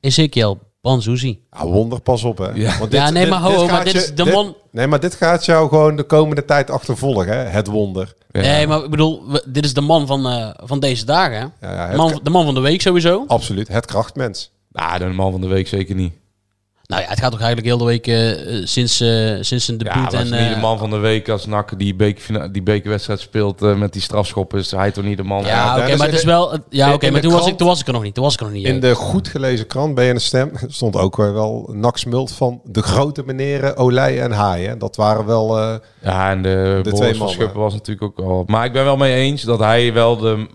[0.00, 1.40] Ezekiel Banzuzi.
[1.52, 2.50] Ja, wonder, pas op hè.
[2.54, 2.78] Ja.
[2.78, 5.44] Want Ja, nee, maar ho, ho, maar dit is de man- Nee, maar dit gaat
[5.44, 7.34] jou gewoon de komende tijd achtervolgen, hè?
[7.44, 8.14] Het wonder.
[8.30, 8.40] Ja.
[8.40, 11.36] Nee, maar ik bedoel, we- dit is de man van, eh, van deze dagen.
[11.60, 11.68] hè?
[11.68, 13.24] Ja, ja, De het man, de man van de week sowieso.
[13.26, 14.50] Absoluut, het krachtmens.
[14.72, 16.12] Nou, de man van de week zeker niet.
[16.86, 19.84] Nou ja, het gaat toch eigenlijk heel de week eh, sinds, eh, sinds zijn Ja,
[19.94, 20.12] debuut.
[20.12, 22.62] maar en, is niet de eh, man van de week als NAC die, bekerfina- die
[22.62, 24.58] bekerwedstrijd speelt eh, met die strafschoppen.
[24.58, 25.44] Is hij toch niet de man?
[25.44, 26.58] ja, oké, maar het is wel...
[26.68, 28.14] Ja, oké, maar toen was, ik, toen was ik er nog niet.
[28.14, 28.66] Toen was ik er nog niet.
[28.66, 32.82] In de goed gelezen krant, BN Stem, stond ook weer wel Nax Smult van de
[32.82, 34.66] grote meneren Olij en Haai.
[34.66, 34.76] Hè?
[34.76, 35.58] Dat waren wel...
[35.58, 37.34] eh, Ja, en de, De twee van mannen.
[37.36, 38.44] Schuppen was natuurlijk ook al...
[38.46, 40.46] Maar ik ben wel mee eens dat hij wel de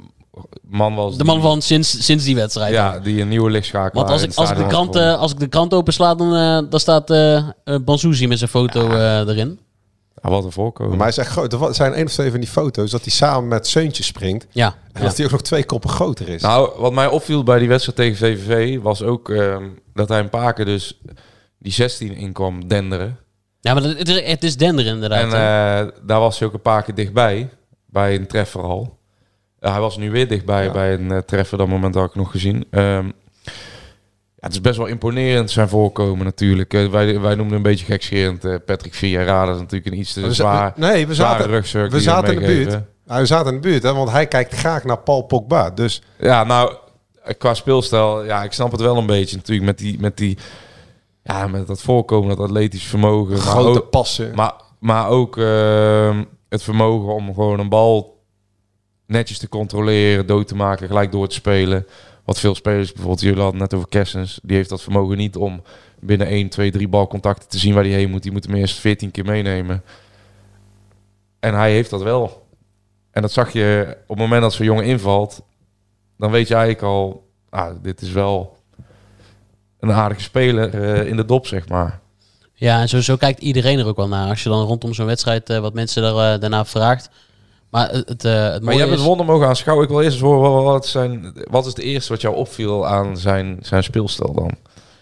[0.69, 1.17] man was...
[1.17, 2.73] De man die- van sinds, sinds die wedstrijd.
[2.73, 5.19] Ja, die een nieuwe lichtschakelaar Want als ik, als, ik de krant, eh, gevonden.
[5.19, 7.07] als ik de krant opensla, dan, eh, dan staat
[7.85, 9.59] Banzuzi met zijn foto eh, erin.
[10.23, 10.91] Ja, wat een voorkomen.
[10.91, 11.53] maar hij is echt groot.
[11.53, 14.47] Er zijn één of twee van die foto's dat hij samen met Seuntje springt.
[14.51, 15.07] Ja, En ja.
[15.07, 16.41] dat hij ook nog twee koppen groter is.
[16.41, 20.29] Nou, wat mij opviel bij die wedstrijd tegen VVV was ook ehm, dat hij een
[20.29, 20.99] paar keer dus
[21.59, 23.17] die 16 in kwam denderen.
[23.59, 25.19] ja maar het is, het is Dender inderdaad.
[25.19, 27.49] en eh, daar was hij ook een paar keer dichtbij,
[27.85, 28.97] bij een treffer al.
[29.59, 30.71] Hij was nu weer dichtbij Ja.
[30.71, 32.65] bij een eh, treffer, dat moment had ik nog gezien.
[32.71, 33.05] Ehm,
[34.35, 36.73] ja, het is best wel imponerend zijn voorkomen natuurlijk.
[36.73, 39.45] Eh, wij, wij noemden een beetje gekscherend eh, Patrick Vieira.
[39.45, 41.49] Dat is natuurlijk een iets te zwaar, nee, we zaten,
[41.89, 42.79] we zaten in de buurt.
[43.05, 45.69] Nou, we zaten in de buurt, hè, want hij kijkt graag naar Paul Pogba.
[45.69, 46.73] Dus Ja, nou,
[47.37, 50.37] qua speelstijl, ja, ik snap het wel een beetje natuurlijk met die, met die,
[51.23, 53.33] ja, met dat voorkomen, dat atletisch vermogen.
[53.37, 54.35] Maar grote ook, passen.
[54.35, 58.18] maar, maar ook ehm, het vermogen om gewoon een bal
[59.09, 61.85] netjes te controleren, dood te maken, gelijk door te spelen.
[62.25, 65.61] Wat veel spelers, bijvoorbeeld jullie hadden net over Kessens, die heeft dat vermogen niet om
[65.99, 68.23] binnen 1, 2, 3 balcontacten te zien waar hij heen moet.
[68.23, 69.83] Die moet hem eerst 14 keer meenemen.
[71.39, 72.47] En hij heeft dat wel.
[73.11, 75.41] En dat zag je op het moment dat zo'n jongen invalt,
[76.17, 78.57] dan weet je eigenlijk al, ah, dit is wel
[79.79, 81.99] een aardige speler eh, in de dop, zeg maar.
[82.53, 84.29] Ja, en zo, zo kijkt iedereen er ook wel naar.
[84.29, 87.09] Als je dan rondom zo'n wedstrijd eh, wat mensen daar, eh, daarna vraagt.
[87.69, 89.05] Maar het, het, eh, het Maar je hebt het is...
[89.05, 89.85] wonder mogen aanschouwen.
[89.85, 93.17] Ik wil eerst eens horen, wat, zijn, wat is het eerste wat jou opviel aan
[93.17, 94.51] zijn, zijn speelstijl dan?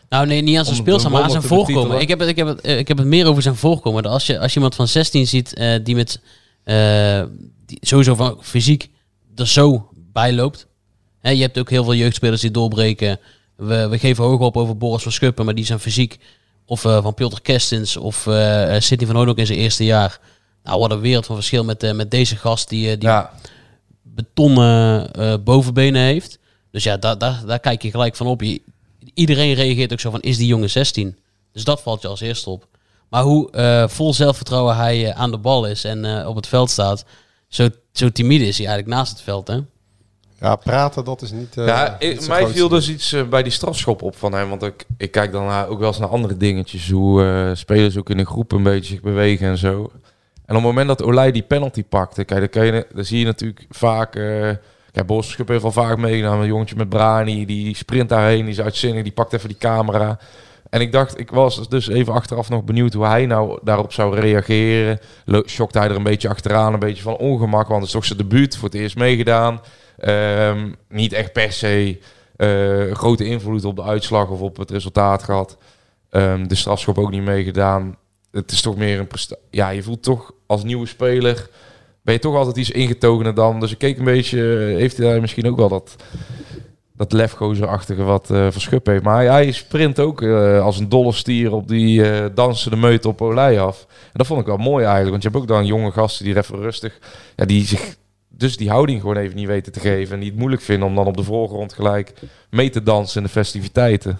[0.09, 1.73] Nou nee, niet aan zijn speelstijl, maar aan zijn voorkomen.
[1.73, 2.01] betitelen.
[2.01, 4.03] Ik heb, het, ik, heb het, eh, ik heb het meer over zijn voorkomen.
[4.03, 6.21] Dat Als je, als je iemand van 16 ziet eh, die met
[6.63, 7.23] eh,
[7.65, 8.89] die sowieso van fysiek
[9.35, 10.67] er zo bij loopt.
[11.19, 13.19] Hè, je hebt ook heel veel jeugdspelers die doorbreken.
[13.55, 16.17] We, we geven hoog op over Boris van Schuppen, maar die zijn fysiek.
[16.65, 20.19] Of eh, van Piotr Kerstens of eh eh, Sidney van Hoon in zijn eerste jaar.
[20.67, 23.31] Nou, wat een wereld van verschil met, eh, met deze gast die, eh, die Ja,
[24.01, 26.39] betonnen eh, bovenbenen heeft.
[26.71, 28.41] Dus ja, daar, daar, daar kijk je gelijk van op.
[28.41, 28.61] Je,
[29.13, 31.17] iedereen reageert ook zo van, is die jongen 16?
[31.53, 32.67] Dus dat valt je als eerste op.
[33.09, 36.69] Maar hoe eh, vol zelfvertrouwen hij aan de bal is en eh, op het veld
[36.69, 37.05] staat,
[37.47, 39.47] zo, zo timide is hij eigenlijk naast het veld.
[39.47, 39.59] Hè?
[40.39, 41.57] ja, praten, dat is niet...
[41.57, 44.49] eh, ja ik- mij grootste viel dus iets bij die strafschop op van hem.
[44.49, 46.89] Want ik, ik kijk dan ook wel eens naar andere dingetjes.
[46.89, 49.91] Hoe eh, spelers ook in een groep een beetje zich bewegen en zo.
[50.47, 53.19] En op het moment dat Olij die penalty pakte, kijk, dan, kan je, dan zie
[53.19, 54.15] je natuurlijk vaak...
[54.15, 54.49] eh
[54.91, 56.39] kijk, Bosschip heeft al vaak meegedaan.
[56.39, 60.19] Een jongetje met Brani, die sprint daarheen, die is uitzinnig, die pakt even die camera.
[60.69, 64.19] En ik dacht, ik was dus even achteraf nog benieuwd hoe hij nou daarop zou
[64.19, 64.99] reageren.
[65.25, 68.17] Schokte hij er een beetje achteraan, een beetje van ongemak, want het is toch zijn
[68.17, 69.61] debuut, voor het eerst meegedaan.
[69.97, 71.99] Ehm, niet echt per se
[72.35, 75.57] eh, grote invloed op de uitslag of op het resultaat gehad.
[76.09, 77.95] Ehm, de strafschop ook niet meegedaan.
[78.31, 81.49] Het is toch meer een presta- Ja, je voelt toch als nieuwe speler
[82.01, 83.59] ben je toch altijd iets ingetogener dan.
[83.59, 84.39] Dus ik keek een beetje,
[84.77, 85.95] heeft hij daar misschien ook wel dat,
[86.93, 89.03] dat lefgozerachtige wat eh Verschup heeft.
[89.03, 93.05] Maar hij, hij sprint ook eh, als een dolle stier op die eh dansende meut
[93.05, 93.85] op Olij af.
[93.89, 96.33] En dat vond ik wel mooi eigenlijk, want je hebt ook dan jonge gasten die
[96.33, 96.99] er even rustig,
[97.35, 97.95] ja, die zich
[98.37, 100.13] dus die houding gewoon even niet weten te geven.
[100.13, 102.13] En die het moeilijk vinden om dan op de voorgrond gelijk
[102.49, 104.11] mee te dansen in de festiviteiten.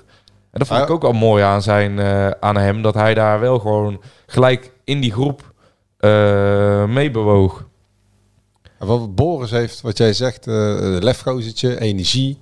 [0.52, 3.40] En dat vond ik ook wel mooi aan, zijn, eh, aan hem, dat hij daar
[3.40, 5.57] wel gewoon gelijk in die groep eh
[6.88, 7.68] meebewoog.
[8.80, 10.54] En wat Boris heeft, wat jij zegt, eh
[11.00, 12.38] lefgozertje, energie.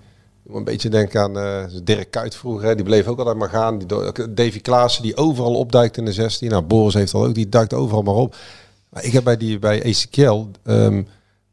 [0.45, 2.67] Ik moet een beetje denken aan eh, Dirk Kuyt vroeger.
[2.67, 2.75] hè.
[2.75, 3.77] Die bleef ook altijd maar gaan.
[3.77, 3.87] Die,
[4.29, 6.49] Davy Klaassen, die overal opduikt in de 16.
[6.49, 8.35] Nou, Boris heeft al ook, die duikt overal maar op.
[8.89, 11.03] Maar ik heb bij, die, bij Ezekiel, ehm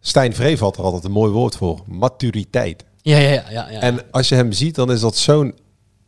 [0.01, 1.83] Stijn Vreef had er altijd een mooi woord voor.
[1.87, 2.85] Maturiteit.
[3.03, 3.51] Ja, ja, ja.
[3.51, 3.81] ja, ja.
[3.81, 5.55] En als je hem ziet, dan is dat zo'n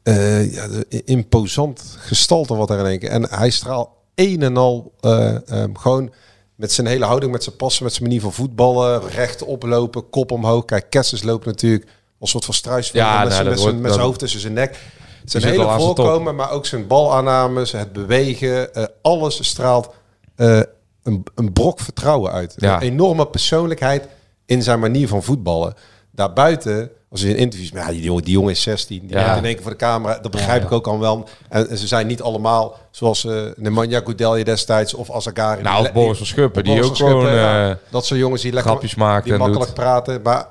[0.02, 3.08] eh, ja, imposant gestalte wat er in één keer.
[3.10, 6.12] En hij straalt een en al eh, ehm, gewoon
[6.54, 10.30] met zijn hele houding, met zijn passen, met zijn manier van voetballen, recht oplopen, kop
[10.30, 10.64] omhoog.
[10.64, 11.86] Kijk, Kessers loopt natuurlijk
[12.18, 14.52] als soort van struisvogel Ja, met, nou, zijn, met, zijn, met zijn hoofd tussen zijn
[14.52, 14.78] nek.
[15.24, 19.90] Zijn hele voorkomen, maar ook zijn balaannames, het bewegen, eh, alles straalt
[20.36, 20.60] eh,
[21.02, 22.54] een, een brok vertrouwen uit.
[22.56, 22.74] Ja.
[22.74, 24.08] Een enorme persoonlijkheid
[24.46, 25.74] in zijn manier van voetballen.
[26.14, 29.34] Daarbuiten, als je in interviews, maar ja, die, jongen, die jongen is 16, die Ja.
[29.36, 31.28] in één keer voor de camera, dat begrijp Ja, ik ook al wel.
[31.48, 35.62] En, en ze zijn niet allemaal zoals eh Nemanja Goudelje destijds of Azagari.
[35.62, 38.70] Nou, of Boris van Schuppen, die ook Schuppen, gewoon, eh, dat soort jongens die lekker
[38.70, 39.74] grapjes maakt die en makkelijk doet.
[39.74, 40.20] praten.
[40.22, 40.46] Maar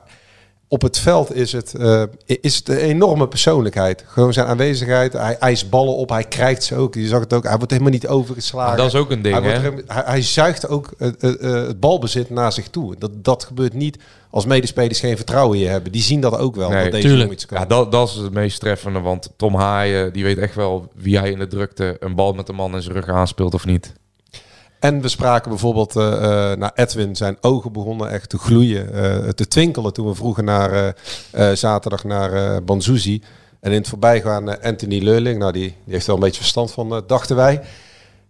[0.74, 4.04] op het veld is het, eh, is het een enorme persoonlijkheid.
[4.08, 5.14] Gewoon zijn aanwezigheid.
[5.14, 6.96] Hij eist ballen op, hij krijgt ze ook.
[6.96, 7.44] Je zag het ook.
[7.44, 8.68] Hij wordt helemaal niet overgeslagen.
[8.68, 9.72] Maar dat is ook een ding, hij, hè?
[9.88, 12.96] hij, hij zuigt ook het, het, balbezit naar zich toe.
[12.98, 13.98] Dat, dat gebeurt niet
[14.30, 15.92] als medespelers geen vertrouwen in je hebben.
[15.92, 16.70] Die zien dat ook wel.
[16.70, 17.46] Nee, dat deze iets.
[17.50, 19.00] Ja, dat, dat is het meest treffende.
[19.00, 22.48] Want Tom Haaien, die weet echt wel wie hij in de drukte een bal met
[22.48, 23.94] de man in zijn rug aanspeelt of niet.
[24.84, 27.16] En we spraken bijvoorbeeld eh, eh, naar Edwin.
[27.16, 30.96] Zijn ogen begonnen echt te gloeien, eh, te twinkelen toen we vroegen naar
[31.54, 33.22] zaterdag naar Banzuzi.
[33.60, 35.40] En in het voorbijgaan Anthony Leurling.
[35.40, 37.62] Nou, die, die heeft wel een beetje verstand van, dachten wij.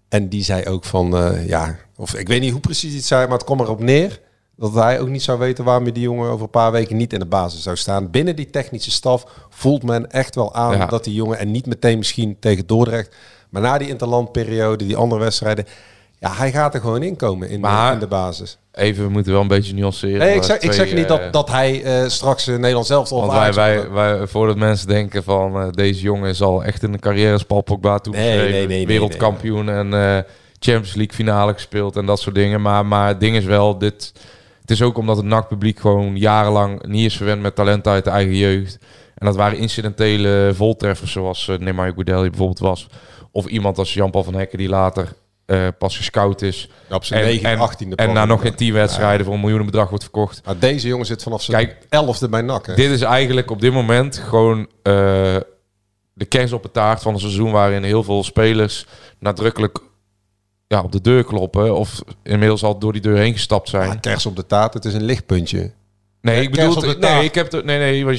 [0.10, 3.38] En die zei ook van, ja, of ik weet niet hoe precies het zei, maar
[3.38, 4.20] het kwam erop neer
[4.56, 7.20] dat hij ook niet zou weten waarom die jongen over een paar weken niet in
[7.20, 8.10] de basis zou staan.
[8.10, 10.86] Binnen die technische staf voelt men echt wel aan Ja.
[10.86, 13.16] dat die jongen, en niet meteen misschien tegen Dordrecht,
[13.50, 15.66] maar na die interlandperiode, die andere wedstrijden,
[16.24, 18.58] ja, hij gaat er gewoon inkomen in, de, Maar- in de basis.
[18.72, 20.20] Even, we moeten wel een beetje nuanceren.
[20.20, 23.12] Nee, ik zeg, ik zeg niet eh, dat, dat hij eh, straks uh, Nederland zelf
[23.12, 26.92] of Want wij, wij, wij, voordat mensen denken van deze jongen is al echt in
[26.92, 28.42] de carrière als Paul Pogba toegeschreven.
[28.42, 29.92] Nee, nee, nee, nee, Wereldkampioen en
[30.60, 32.62] Champions League finale gespeeld en dat soort dingen.
[32.62, 34.14] Maar, maar het ding is wel, dit,
[34.62, 38.10] het is ook omdat het NAC-publiek gewoon jarenlang niet is verwend met talent uit de
[38.10, 38.78] eigen jeugd.
[39.16, 42.88] En dat waren incidentele voltreffers zoals uh, Neymar Goudelje bijvoorbeeld was.
[43.32, 45.14] Of iemand als Jan-Paul van Hekken die later
[45.46, 46.70] uh, pas gescout is.
[46.90, 47.96] Ja, op zijn 9, 18e.
[47.96, 49.24] En na nog geen 10 wedstrijden ja.
[49.24, 50.42] voor een miljoenenbedrag wordt verkocht.
[50.46, 52.66] Maar deze jongen zit vanaf zijn Kijk, elfde bij NAC.
[52.66, 52.76] Hè?
[52.76, 54.66] Dit is eigenlijk op dit moment gewoon uh,
[56.14, 58.86] de kers op het taart van een seizoen waarin heel veel spelers
[59.20, 59.80] nadrukkelijk
[60.68, 61.76] ja, op de deur kloppen.
[61.76, 63.90] Of inmiddels al door die deur heen gestapt zijn.
[63.90, 65.72] Ja, kers op de taart, het is een lichtpuntje.
[66.22, 68.16] Nee, ik bedoel, nee, ik heb het, nee, nee,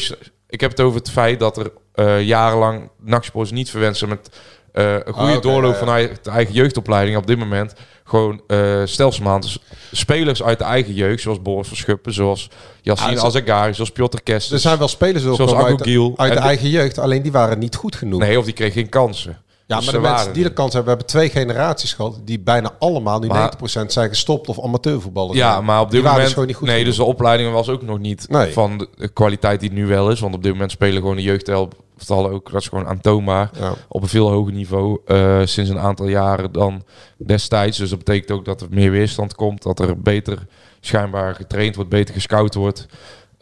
[0.48, 4.30] ik heb het over het feit dat er uh, jarenlang NAC-sports niet verwend zijn met
[4.74, 5.84] uh, een goede oh, okay, doorloop ja, ja.
[5.84, 7.72] vanuit de eigen jeugdopleiding op dit moment.
[8.04, 9.58] Gewoon uh, stelselmatig
[9.92, 14.52] spelers uit de eigen jeugd, zoals Boris Verschuppen, zoals Yassine ah, Azagari, zoals Piotr Kest.
[14.52, 17.74] Er zijn wel spelers zoals uit, de, uit de eigen jeugd, alleen die waren niet
[17.74, 18.20] goed genoeg.
[18.20, 19.43] Nee, of die kregen geen kansen.
[19.66, 22.40] Ja, dus maar de mensen die de kans hebben, we hebben twee generaties gehad die
[22.40, 25.38] bijna allemaal, nu maar, 90% zijn gestopt of amateurvoetballers.
[25.38, 27.68] Ja, maar op dit die moment, dus gewoon niet goed nee, dus de opleiding was
[27.68, 28.52] ook nog niet nee.
[28.52, 30.20] van de kwaliteit die het nu wel is.
[30.20, 33.72] Want op dit moment spelen gewoon de jeugdhelftallen ook, dat is gewoon aantoonbaar, ja.
[33.88, 36.82] op een veel hoger niveau uh, sinds een aantal jaren dan
[37.16, 37.78] destijds.
[37.78, 40.46] Dus dat betekent ook dat er meer weerstand komt, dat er beter
[40.80, 42.86] schijnbaar getraind wordt, beter gescout wordt.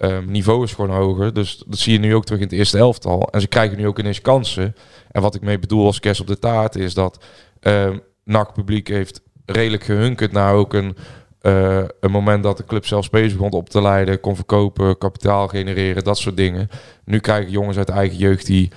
[0.05, 2.79] Um, niveau is gewoon hoger, dus dat zie je nu ook terug in het eerste
[2.79, 3.29] elftal.
[3.31, 4.75] En ze krijgen nu ook ineens kansen.
[5.11, 7.25] En wat ik mee bedoel als kerst op de taart is dat
[7.61, 10.97] um, NAC-publiek heeft redelijk gehunkerd naar ook een,
[11.43, 15.49] uh, een moment dat de club zelf spelers begon op te leiden, kon verkopen, kapitaal
[15.49, 16.69] genereren, dat soort dingen.
[17.05, 18.71] Nu krijgen jongens uit eigen jeugd die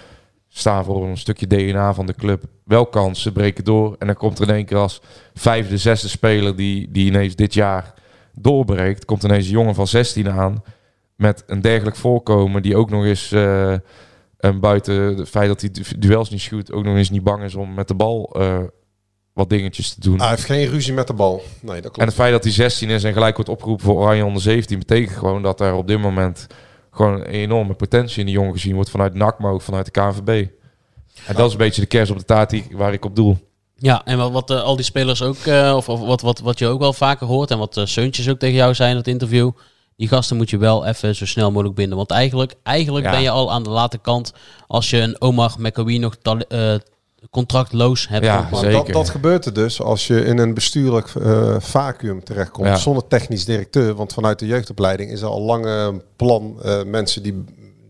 [0.50, 3.96] staan voor een stukje DNA van de club wel kansen, breken door.
[4.00, 5.02] En dan komt er in één keer als
[5.34, 7.94] vijfde, zesde speler die, die ineens dit jaar
[8.34, 10.64] doorbreekt, komt ineens een jongen van 16 aan
[11.15, 13.71] met een dergelijk voorkomen die ook nog eens uh,
[14.38, 17.43] En buiten het feit dat hij du- duels niet shoot, ook nog eens niet bang
[17.43, 18.60] is om met de bal eh,
[19.34, 20.19] wat dingetjes te doen.
[20.19, 21.43] Hij heeft geen ruzie met de bal.
[21.62, 21.99] Nee, dat En klopt.
[22.10, 25.17] het feit dat hij 16 is en gelijk wordt opgeroepen voor Oranje onder 17, betekent
[25.17, 26.47] gewoon dat er op dit moment
[26.91, 29.91] gewoon een enorme potentie in die jongen gezien wordt vanuit NAC, maar ook vanuit de
[29.91, 30.47] KNVB.
[31.28, 33.38] En dat is een beetje de kers op de taart die, waar ik op doel.
[33.75, 36.60] Ja, en wat, wat eh, al die spelers ook, eh, of, of wat, wat, wat
[36.60, 39.08] je ook wel vaker hoort en wat uh, Seuntjes ook tegen jou zei in het
[39.08, 39.51] interview,
[39.95, 41.97] die gasten moet je wel even zo snel mogelijk binden.
[41.97, 43.12] Want eigenlijk, eigenlijk Ja.
[43.12, 44.34] ben je al aan de late kant
[44.67, 46.15] als je een Omar McAwee nog
[46.47, 46.75] eh,
[47.31, 48.25] contractloos hebt.
[48.25, 48.71] Ja, zeker.
[48.71, 52.75] dat, dat gebeurt er dus als je in een bestuurlijk eh, vacuüm terechtkomt Ja.
[52.75, 53.95] zonder technisch directeur.
[53.95, 56.58] Want vanuit de jeugdopleiding is er al lang een plan.
[56.63, 57.43] eh, mensen die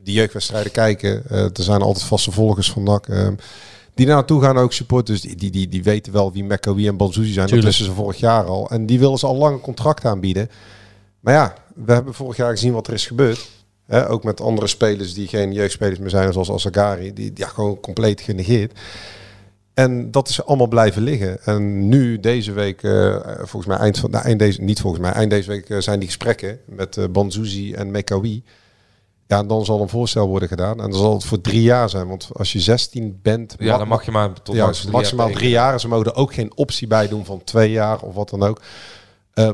[0.04, 1.24] die jeugdwedstrijden kijken.
[1.30, 3.08] eh, er zijn altijd vaste volgers van NAC.
[3.08, 3.28] eh,
[3.94, 5.22] die daar naartoe gaan ook supporters.
[5.22, 7.48] Die, die, die, die weten wel wie McAwee en Banzuzi zijn.
[7.48, 7.68] Tuurlijk.
[7.68, 8.70] Dat wisten ze vorig jaar al.
[8.70, 10.50] En die willen ze al lang een contract aanbieden.
[11.20, 13.50] Maar ja, we hebben vorig jaar gezien wat er is gebeurd.
[13.86, 17.14] Hè, ook met andere spelers die geen jeugdspelers meer zijn, zoals Asagari.
[17.14, 18.80] Die, die ja, gewoon compleet genegeerd.
[19.74, 21.44] En dat is allemaal blijven liggen.
[21.44, 25.12] En nu, deze week, eh, volgens mij eind van, nou, eind deze, niet volgens mij,
[25.12, 28.44] eind deze week eh, zijn die gesprekken met eh Banzuzi en Mekawi.
[29.28, 30.82] Ja, dan zal een voorstel worden gedaan.
[30.82, 32.08] En dan zal het voor drie jaar zijn.
[32.08, 35.50] Want als je 16 bent, Ja, dan mag je maar tot ja, maximaal maximaal drie
[35.50, 35.74] jaar.
[35.74, 38.44] En Ze mogen er ook geen optie bij doen van twee jaar of wat dan
[38.44, 38.62] ook.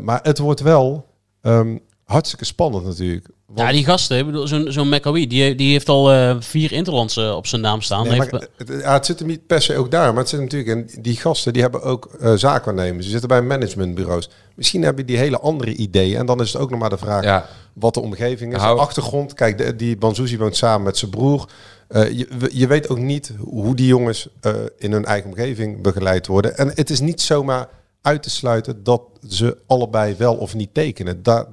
[0.01, 1.05] Maar het wordt wel
[1.41, 1.77] ehm,
[2.11, 3.27] hartstikke spannend natuurlijk.
[3.45, 6.71] Want- Ja, die gasten, ik bedoel, zo'n zo'n McAwee, die, die heeft al eh, vier
[6.71, 8.07] Interlands eh, op zijn naam staan.
[8.07, 10.29] Nee, heeft, maar het, ja, het zit hem niet per se ook daar, maar het
[10.29, 13.05] zit natuurlijk in die gasten die hebben ook eh zaakwaarnemers.
[13.05, 14.29] Ze zitten bij managementbureaus.
[14.55, 17.23] Misschien hebben die hele andere ideeën en dan is het ook nog maar de vraag
[17.23, 18.59] Ja, wat de omgeving is.
[18.61, 21.45] Hou- De achtergrond, kijk, de, die Banzuzi woont samen met zijn broer.
[21.87, 26.27] Eh, je, je weet ook niet hoe die jongens eh, in hun eigen omgeving begeleid
[26.27, 26.57] worden.
[26.57, 27.67] En het is niet zomaar
[28.01, 31.23] uit te sluiten dat ze allebei wel of niet tekenen.
[31.23, 31.45] Daar,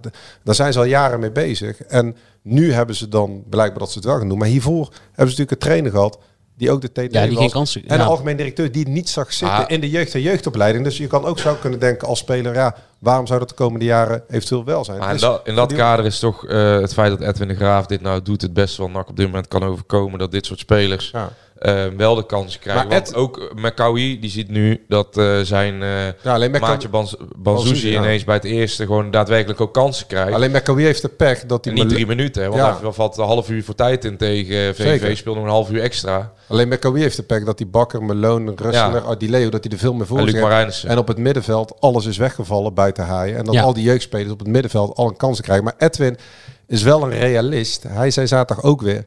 [0.45, 1.83] daar zijn ze al jaren mee bezig.
[1.83, 4.39] En nu hebben ze dan blijkbaar dat ze het wel gaan doen.
[4.39, 6.19] Maar hiervoor hebben ze natuurlijk een trainer gehad
[6.57, 7.39] die ook de TD Ja, die was.
[7.39, 8.03] geen kansen- En ja.
[8.03, 9.65] een algemeen directeur die het niet zag zitten Ah.
[9.71, 10.85] in de jeugd- en jeugdopleiding.
[10.85, 13.85] Dus je kan ook zo kunnen denken als speler, ja, waarom zou dat de komende
[13.85, 14.99] jaren eventueel wel zijn?
[14.99, 17.87] maar in dat, in dat kader is toch eh, het feit dat Edwin de Graaf
[17.87, 20.19] dit nou doet het beste wat NAC op dit moment kan overkomen.
[20.19, 21.31] Dat dit soort spelers Ja.
[21.59, 22.89] Eh, wel de kans krijgen.
[22.89, 25.89] Maar Want Ed- ook McCowie, die ziet nu dat eh, zijn eh
[26.23, 27.99] Ja, maatje Banz- Banzuzi, Banzuzi ja.
[27.99, 30.33] ineens bij het eerste gewoon daadwerkelijk ook kansen krijgt.
[30.33, 32.79] Alleen McAwee heeft de pech dat hij niet drie minuten, hè, want Ja.
[32.83, 34.83] daar valt een half uur voor tijd in tegen VV.
[35.01, 35.17] Zeker.
[35.17, 36.33] Speelt nog een half uur extra.
[36.49, 39.03] Alleen McAwee heeft de pech dat die Bakker, Malone, Rustler, Ja.
[39.07, 40.85] Adileo, dat hij er veel meer voor En.
[40.85, 43.37] En op het middenveld alles is weggevallen buiten Haaien.
[43.37, 43.63] En dat Ja.
[43.63, 45.65] al die jeugdspelers op het middenveld al een kans krijgen.
[45.65, 46.17] Maar Edwin
[46.67, 47.83] is wel een realist.
[47.89, 49.07] Hij zei zaterdag ook weer.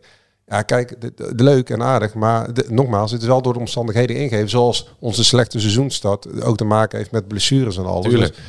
[0.52, 2.14] Ja, kijk, de, de- de leuk en aardig.
[2.14, 4.50] Maar de- nogmaals, het is wel door de omstandigheden ingegeven.
[4.50, 8.06] Zoals onze slechte seizoenstart ook te maken heeft met blessures en alles.
[8.06, 8.36] Tuurlijk.
[8.36, 8.44] Dus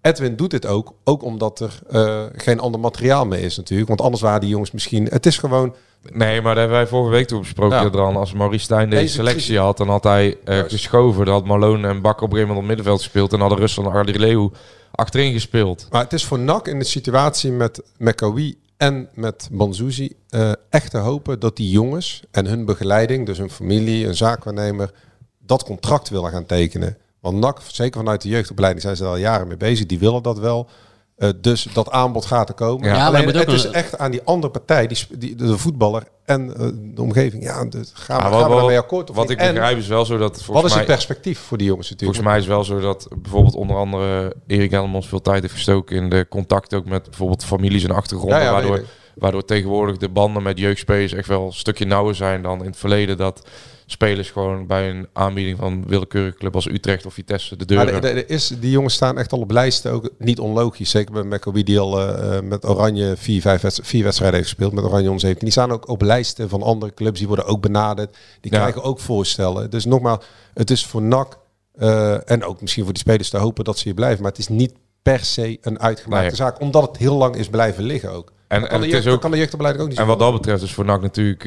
[0.00, 0.92] Edwin doet dit ook.
[1.04, 3.88] Ook omdat er eh, geen ander materiaal meer is natuurlijk.
[3.88, 5.06] Want anders waren die jongens misschien...
[5.10, 5.74] Het is gewoon...
[6.12, 7.82] Nee, maar daar hebben wij vorige week toen besproken.
[7.82, 7.88] Ja.
[7.90, 10.70] Dan als Maurice Stijn deze, Deze selectie had, dan had hij Juist.
[10.70, 11.24] geschoven.
[11.24, 13.32] Dan had Malone en Bakker op een gegeven moment op middenveld gespeeld.
[13.32, 14.48] En hadden Russell en Ardileu
[14.90, 15.86] achterin gespeeld.
[15.90, 20.90] Maar het is voor NAC in de situatie met Mekawi en met Banzuzi eh, echt
[20.90, 24.92] te hopen dat die jongens en hun begeleiding, dus hun familie, een zaakwaarnemer,
[25.38, 26.96] dat contract willen gaan tekenen.
[27.20, 29.86] Want NAC, zeker vanuit de jeugdopleiding, zijn ze er al jaren mee bezig.
[29.86, 30.68] Die willen dat wel.
[31.16, 32.88] Eh, dus dat aanbod gaat er komen.
[32.88, 33.06] Ja.
[33.06, 34.86] Alleen het ook is een- echt aan die andere partij,
[35.18, 37.42] die, de voetballer en eh, de omgeving.
[37.42, 39.10] Ja, dus gaan we, Maar gaan we daarmee akkoord?
[39.10, 39.38] Of Wat niet?
[39.40, 42.18] ik En begrijp is wel zo dat wat is het perspectief voor die jongens natuurlijk?
[42.18, 45.96] volgens mij is wel zo dat bijvoorbeeld onder andere Erik Helmons veel tijd heeft gestoken
[45.96, 48.38] in de contact ook met bijvoorbeeld families en achtergronden.
[48.38, 52.42] Ja, ja, waardoor, waardoor tegenwoordig de banden met jeugdspelers echt wel een stukje nauwer zijn
[52.42, 53.16] dan in het verleden.
[53.16, 53.46] Dat
[53.86, 58.02] spelers gewoon bij een aanbieding van willekeurige club als Utrecht of Vitesse de Maar deuren...
[58.10, 60.90] er- er is, die jongens staan echt al op lijsten, ook niet onlogisch.
[60.90, 64.72] Zeker bij McAwee die al eh, eh, met Oranje vier, vijf vier wedstrijden heeft gespeeld,
[64.72, 65.44] met Oranje onder 17.
[65.44, 68.16] Die staan ook op lijsten van andere clubs, die worden ook benaderd.
[68.40, 68.58] Die Ja.
[68.58, 69.70] krijgen ook voorstellen.
[69.70, 71.38] Dus nogmaals, het is voor NAC
[71.72, 74.22] eh, en ook misschien voor die spelers te hopen dat ze hier blijven.
[74.22, 74.72] Maar het is niet
[75.02, 76.34] per se een uitgemaakte Nee.
[76.36, 78.32] zaak, omdat het heel lang is blijven liggen ook.
[78.48, 80.06] En, Dan en kan, de het jeugd, is ook, kan de jeugdopleiding ook niet En
[80.06, 81.44] wat dat betreft is voor NAC natuurlijk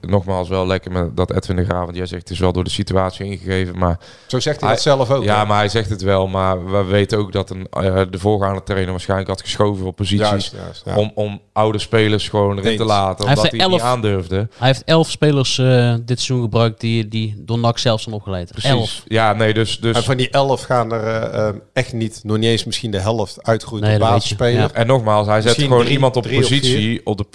[0.00, 1.84] nogmaals wel lekker met dat Edwin de Graaf.
[1.84, 3.78] Want jij zegt het is wel door de situatie ingegeven.
[3.78, 5.24] Maar Zo zegt hij, Hij- dat zelf ook.
[5.24, 5.46] ja, hè?
[5.46, 6.26] maar hij zegt het wel.
[6.26, 10.28] Maar we weten ook dat een, eh, de voorgaande trainer waarschijnlijk had geschoven op posities.
[10.28, 10.96] Juist, juist, ja.
[10.96, 13.26] om, om oude spelers gewoon erin te laten.
[13.26, 14.48] Hij Omdat hij het niet elf- aandurfde.
[14.58, 18.50] Hij heeft elf spelers eh, dit seizoen gebruikt die, die door NAC zelf zijn opgeleid.
[18.50, 18.70] Precies.
[18.70, 19.02] Elf.
[19.06, 19.80] Ja, nee, dus...
[19.80, 22.98] dus En van die elf gaan er eh, echt niet, nog niet eens misschien de
[23.00, 24.60] helft uitgroeien Nee, tot basisspeler.
[24.60, 24.70] ja.
[24.72, 27.26] En nogmaals, hij zet gewoon drie- iemand op positie, op, de,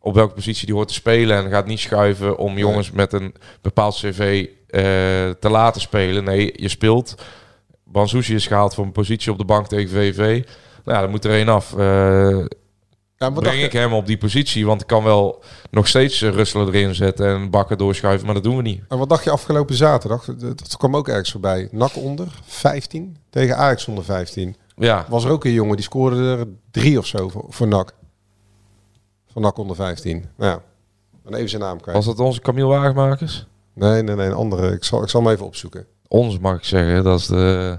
[0.00, 1.36] op welke positie die hoort te spelen.
[1.36, 4.80] En gaat niet schuiven om jongens met een bepaald cv eh,
[5.40, 6.24] te laten spelen.
[6.24, 7.14] Nee, je speelt.
[7.84, 10.44] Banzuzi is gehaald voor een positie op de bank tegen VV.
[10.84, 11.72] Nou ja, dan moet er één af.
[11.72, 12.44] Eh,
[13.16, 14.66] breng dacht ik hem op die positie.
[14.66, 18.44] Want ik kan wel nog steeds uh, Russelen erin zetten en Bakker doorschuiven, maar dat
[18.44, 18.82] doen we niet.
[18.88, 20.24] En wat dacht je afgelopen zaterdag?
[20.24, 21.68] Dat, kwam ook ergens voorbij.
[21.70, 24.56] NAC onder 15 tegen Ajax onder 15.
[24.76, 25.06] Ja.
[25.08, 27.92] Was er ook een jongen die scoorde er drie of zo voor, voor NAC.
[29.32, 30.24] Van NAC onder 15.
[30.36, 30.60] Nou ja,
[31.24, 31.96] dan even zijn naam kwijt.
[31.96, 33.46] Was dat onze Camille Wagenmakers?
[33.74, 34.72] Nee, nee, nee, een andere.
[34.72, 35.86] Ik zal, ik zal hem even opzoeken.
[36.08, 37.78] Ons mag ik zeggen, dat is, de,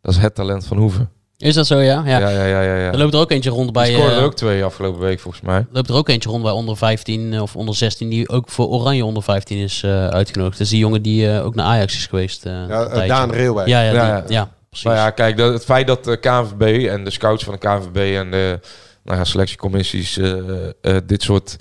[0.00, 1.10] dat is het talent van Hoeven.
[1.36, 2.02] Is dat zo, ja?
[2.06, 2.44] Ja, ja, ja.
[2.44, 3.84] ja, ja, Er loopt er ook eentje rond bij...
[3.86, 5.66] Die scoorde er eh, ook twee afgelopen week volgens mij.
[5.70, 9.04] loopt er ook eentje rond bij onder 15 of onder 16 die ook voor Oranje
[9.04, 10.52] onder 15 is eh, uitgenodigd.
[10.58, 12.46] Dat is die jongen die eh, ook naar Ajax is geweest.
[12.46, 13.08] eh, Ja, eh.
[13.08, 13.68] Daan Reeuwijk.
[13.68, 14.48] Ja, ja, die- Ja, ja, ja.
[14.68, 14.84] precies.
[14.86, 18.16] Nou ja, kijk, dat, het feit dat de KNVB en de scouts van de KNVB
[18.16, 18.60] en de
[19.04, 21.56] nou ja, selectiecommissies eh, eh, dit soort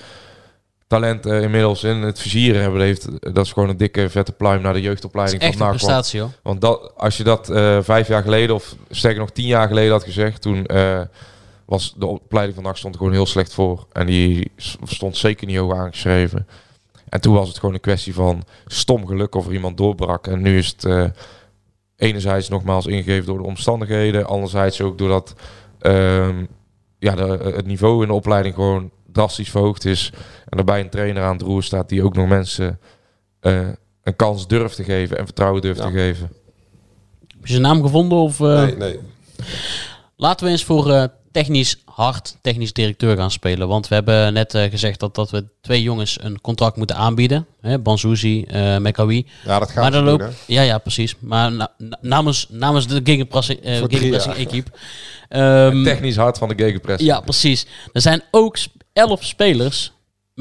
[0.92, 4.74] talenten inmiddels in het vizier hebben, heeft, dat is gewoon een dikke vette pluim naar
[4.74, 6.30] de jeugdopleiding Echt van een prestatie, hoor.
[6.44, 9.92] Want dat, als je dat eh, vijf jaar geleden, of sterker nog tien jaar geleden
[9.92, 11.02] had gezegd, toen eh,
[11.66, 13.88] was de opleiding van NAC stond er gewoon heel slecht voor.
[13.92, 14.52] En die
[14.84, 16.48] stond zeker niet hoog aangeschreven.
[17.10, 20.28] En toen was het gewoon een kwestie van stom geluk of er iemand doorbrak.
[20.28, 21.06] En nu is het eh,
[21.96, 25.34] enerzijds nogmaals ingegeven door de omstandigheden, anderzijds ook doordat
[25.80, 26.46] ehm,
[27.02, 30.12] ja, de, het niveau in de opleiding gewoon drastisch verhoogd is.
[30.50, 32.80] En daarbij een trainer aan het roer staat die ook nog mensen
[33.40, 33.68] eh,
[34.04, 36.32] een kans durft te geven en vertrouwen durft te geven.
[37.28, 38.18] Heb je zijn naam gevonden?
[38.18, 38.64] Of, eh?
[38.64, 39.00] Nee, nee.
[40.16, 43.68] Laten we eens voor eh, technisch hard, technisch directeur gaan spelen.
[43.68, 47.46] Want we hebben net eh, gezegd dat, dat we twee jongens een contract moeten aanbieden.
[47.62, 49.26] Hè, Banzuzi, eh Mekawi.
[49.46, 51.16] Ja, dat gaan maar dan loopt, Ja, ja, precies.
[51.20, 54.46] Maar na- na- namens, namens de gegenpressing, eh, gegenpressing jaar.
[54.46, 54.72] equipe.
[55.30, 57.04] Ehm, Technisch hard van de gegenpress.
[57.04, 57.66] ja, precies.
[57.94, 58.58] Er zijn ook
[58.94, 59.92] elf spelers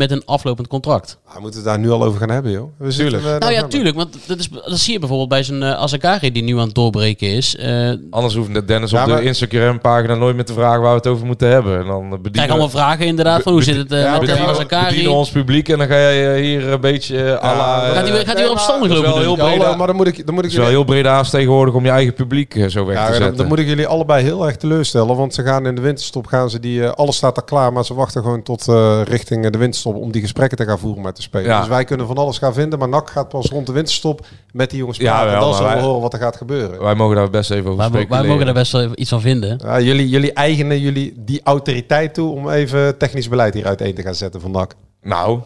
[0.00, 1.18] met een aflopend contract.
[1.34, 2.68] We moeten het daar nu al over gaan hebben, joh.
[2.78, 3.96] We zitten, eh, nou ja, tuurlijk.
[3.96, 6.74] Want dat, is, dat zie je bijvoorbeeld bij zijn uh, Azagari die nu aan het
[6.74, 7.56] doorbreken is.
[7.56, 10.90] Eh Anders hoeft de Dennis Ja, op maar- de Instagram-pagina nooit meer te vragen waar
[10.90, 11.78] we het over moeten hebben.
[11.78, 14.38] En dan bedienen, krijg allemaal vragen inderdaad van hoe zit het eh, Ja, met uh,
[14.38, 14.86] maar Azagari.
[14.88, 17.78] bedienen ons publiek en dan ga je eh, hier een beetje à la...
[17.80, 20.26] Gaat hij weer- gaat hij weer opstandig lopen heel Ja, Breda- maar dan moet ik,
[20.26, 22.96] dan moet ik is wel heel Breda's tegenwoordig om je eigen publiek eh, zo weg
[22.96, 23.36] Ja, te zetten.
[23.36, 25.16] dan moet ik jullie allebei heel erg teleurstellen.
[25.16, 27.72] Want ze gaan in de winterstop, gaan ze die, eh, alles staat al klaar.
[27.72, 30.78] Maar ze wachten gewoon tot eh, richting eh, de winterstop om die gesprekken te gaan
[30.78, 31.48] voeren met de spelers.
[31.48, 31.58] Ja.
[31.58, 32.78] Dus wij kunnen van alles gaan vinden.
[32.78, 35.26] Maar NAC gaat pas rond de winterstop met die jongens Ja, praten.
[35.30, 36.82] wel, en dan zullen we horen wat er gaat gebeuren.
[36.82, 39.60] Wij mogen daar best even over Wij, wij mogen daar best wel iets van vinden.
[39.64, 44.02] Ja, jullie, jullie eigenen jullie die autoriteit toe om even technisch beleid hier uiteen te
[44.02, 44.74] gaan zetten van NAC.
[45.02, 45.40] Nou,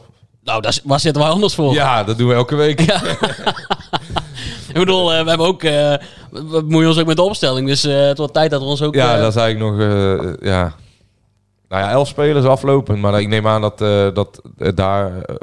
[0.45, 1.73] Nou, daar, waar zitten wij anders voor?
[1.73, 2.81] ja, dat doen we elke week.
[4.69, 5.95] Ik bedoel, eh, we hebben ook, eh,
[6.31, 7.67] we bemoeien ons ook met de opstelling.
[7.69, 8.95] Dus eh, het wordt tijd dat we ons ook...
[8.95, 9.81] Ja, dat is eigenlijk nog...
[9.89, 10.75] eh, ja.
[11.69, 12.99] Nou ja, elf spelers aflopend.
[12.99, 15.37] Maar ik neem aan dat, eh, dat eh, daar eh,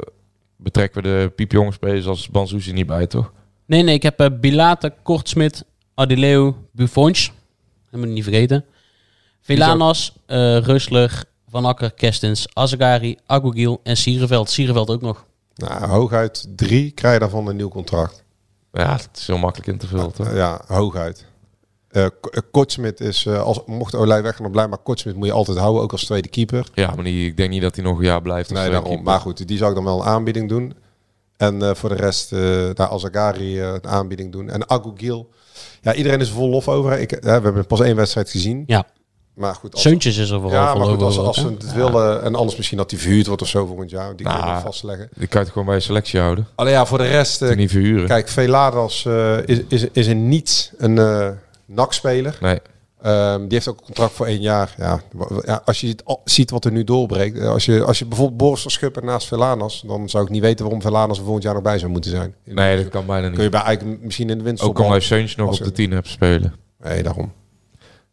[0.56, 3.32] betrekken we de piepjonge spelers als Banzuzi niet bij, toch?
[3.66, 5.64] Nee, nee, ik heb Bilate, Kortsmit,
[5.94, 7.32] Adileu, Buffons.
[7.90, 8.64] Hebben we niet vergeten.
[9.40, 14.50] Vilanas, eh Rusler, Van Akker, Kestens, Azagari, Agugil en Sierenveld.
[14.50, 15.24] Sierenveld ook nog.
[15.54, 18.24] Nou, hooguit drie krijg je daarvan een nieuw contract.
[18.72, 20.34] Ja, het is heel makkelijk in te vullen, toch?
[20.34, 21.26] Ja, hooguit.
[21.92, 22.10] Eh eh,
[22.50, 25.82] Kortsmit is, eh, als, mocht Olij weggaan, dan blij, maar Kortsmit moet je altijd houden,
[25.82, 26.68] ook als tweede keeper.
[26.74, 28.50] Ja, maar die, ik denk niet dat hij nog een jaar blijft.
[28.50, 28.90] als Nee, tweede daarom.
[28.90, 29.12] keeper.
[29.12, 30.74] Maar goed, die zou ik dan wel een aanbieding doen.
[31.36, 32.40] En eh, voor de rest, eh
[32.74, 34.50] naar Azagari een aanbieding doen.
[34.50, 35.28] En Agugil.
[35.80, 36.98] Ja, iedereen is er vol lof over.
[36.98, 38.64] Ik, we hebben pas één wedstrijd gezien.
[38.66, 38.86] Ja.
[39.34, 42.34] Maar goed, als, Seuntjes is er vooral ja, maar goed, als, ze het willen, en
[42.34, 45.08] anders misschien dat die verhuurd wordt of zo volgend jaar, die Nou, kunnen we vastleggen.
[45.14, 46.46] Die kan je toch gewoon bij je selectie houden.
[46.54, 48.06] Alleen ja, voor de rest, niet verhuren.
[48.06, 51.28] kijk, Veladas eh is, is, is in niets een eh
[51.74, 52.38] NAC-speler.
[52.40, 52.58] Nee.
[53.02, 54.74] Ehm, die heeft ook een contract voor één jaar.
[54.78, 55.00] Ja,
[55.44, 57.38] ja, als je ziet, al- ziet wat er nu doorbreekt.
[57.38, 60.62] eh, Als je, als je bijvoorbeeld Boris Schuppen naast Velanas, dan zou ik niet weten
[60.64, 62.34] waarom Velanas er volgend jaar nog bij zou moeten zijn.
[62.44, 63.34] Nee, dat kan bijna niet.
[63.34, 65.68] Kun je bij eigenlijk misschien in de winst Ook omdat Seuntje nog als op de
[65.70, 66.54] een- 10 hebt spelen.
[66.82, 67.32] Nee, daarom.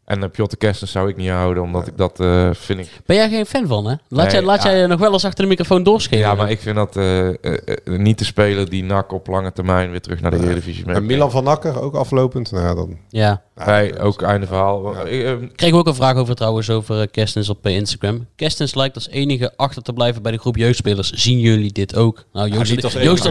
[0.10, 2.90] En uh, Piotr Kerstens zou ik niet houden, omdat ik dat eh, vind ik...
[3.06, 3.96] Ben jij geen fan van, hè?
[4.08, 4.72] Laat, Nee, jij, laat ja.
[4.72, 6.20] jij nog wel eens achter de microfoon doorschelen.
[6.20, 7.54] Ja, maar ik vind dat eh, eh, eh,
[7.86, 10.96] niet te spelen die NAC op lange termijn weer terug naar de Eredivisie mee.
[10.96, 12.52] En Milan van Akker ook aflopend.
[12.52, 13.42] Nou, ja, dan, Ja.
[13.56, 15.08] Hij ook einde verhaal.
[15.08, 18.28] Ik, eh, Kregen we ook een vraag over trouwens over eh, Kerstens op eh, Instagram.
[18.36, 21.12] Kerstens lijkt als enige achter te blijven bij de groep jeugdspelers.
[21.12, 22.24] Zien jullie dit ook?
[22.34, 23.26] Nou, Joost,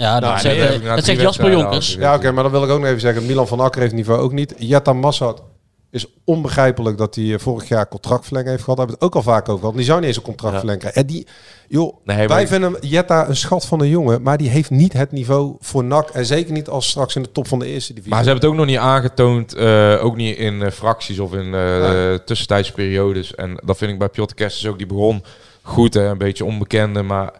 [0.00, 1.94] ja, dat, Nou, zegt, nee, eh, ik dat zegt Jasper Jonkers.
[1.94, 3.26] ja, oké, maar dan wil ik ook nog even zeggen.
[3.26, 4.54] Milan van Akker heeft niveau ook niet.
[4.58, 5.42] Jetta Massad
[5.90, 8.78] is onbegrijpelijk dat hij eh, vorig jaar contractverlenging heeft gehad.
[8.78, 9.74] Daar hebben we het ook al vaak over gehad.
[9.76, 11.00] Die zou niet eens een contractverlenging krijgen.
[11.00, 11.26] En die,
[11.68, 14.22] joh, Nee, wij vinden Jetta een schat van een jongen.
[14.22, 16.08] Maar die heeft niet het niveau voor NAC.
[16.10, 18.14] En zeker niet als straks in de top van de eerste divisie.
[18.14, 21.32] Maar ze hebben het ook nog niet aangetoond, eh, ook niet in eh, fracties of
[21.32, 23.34] in eh tussentijdsperiodes.
[23.34, 25.22] En dat vind ik bij Piotr Kerstens ook, die begon
[25.62, 27.32] goed, hè, een beetje onbekende, maar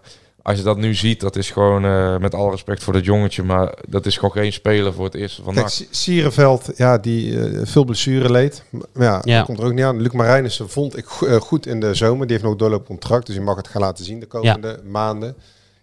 [0.43, 3.43] als je dat nu ziet, dat is gewoon eh, met alle respect voor dat jongetje,
[3.43, 7.61] maar dat is gewoon geen speler voor het eerste van Kijk, Sierenveld, ja, die eh,
[7.65, 8.63] veel blessure leed.
[8.71, 9.37] Maar ja, Ja.
[9.37, 10.01] dat komt er ook niet aan.
[10.01, 12.27] Luc Marijnissen vond ik go- eh, goed in de zomer.
[12.27, 15.35] Die heeft nog doorlopend contract, dus je mag het gaan laten zien de komende maanden.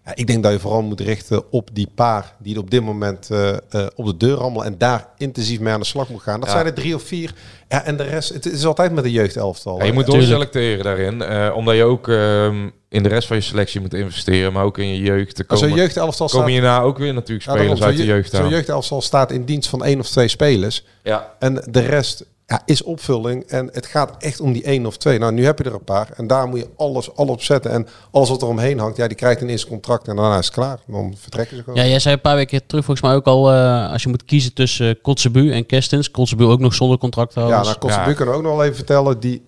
[0.07, 3.29] Ja, ik denk dat je vooral moet richten op die paar die op dit moment
[3.31, 3.57] eh, eh,
[3.95, 6.39] op de deur rammelen en daar intensief mee aan de slag moet gaan.
[6.39, 6.55] Dat Ja.
[6.55, 7.33] zijn er drie of vier.
[7.67, 9.77] Ja, en de rest, het is altijd met de jeugdelftal.
[9.79, 13.43] Ja, je moet doorselecteren daarin, eh, omdat je ook ehm, in de rest van je
[13.43, 15.45] selectie moet investeren, maar ook in je jeugd.
[15.45, 19.01] Komen, een jeugdelftal komen staat- hierna ook weer natuurlijk spelers uit de jeugd Zo'n jeugdelftal
[19.01, 20.83] staat in dienst van één of twee spelers.
[21.03, 21.33] Ja.
[21.39, 23.43] En de rest ja, is opvulling.
[23.43, 25.19] En het gaat echt om die één of twee.
[25.19, 26.09] Nou, nu heb je er een paar.
[26.15, 27.71] En daar moet je alles, alles op zetten.
[27.71, 30.07] En alles wat er omheen hangt, ja, die krijgt een eerste contract.
[30.07, 30.79] En daarna is het klaar.
[30.87, 31.79] Dan vertrekken ze gewoon.
[31.79, 34.25] Ja, jij zei een paar weken terug volgens mij ook al, eh, als je moet
[34.25, 36.11] kiezen tussen uh, Kotzebu en Kerstens.
[36.11, 37.67] Kotzebu ook nog zonder contract Ja, trouwens.
[37.67, 39.19] nou, Kotzebue kunnen we ook nog wel even vertellen.
[39.19, 39.45] Die,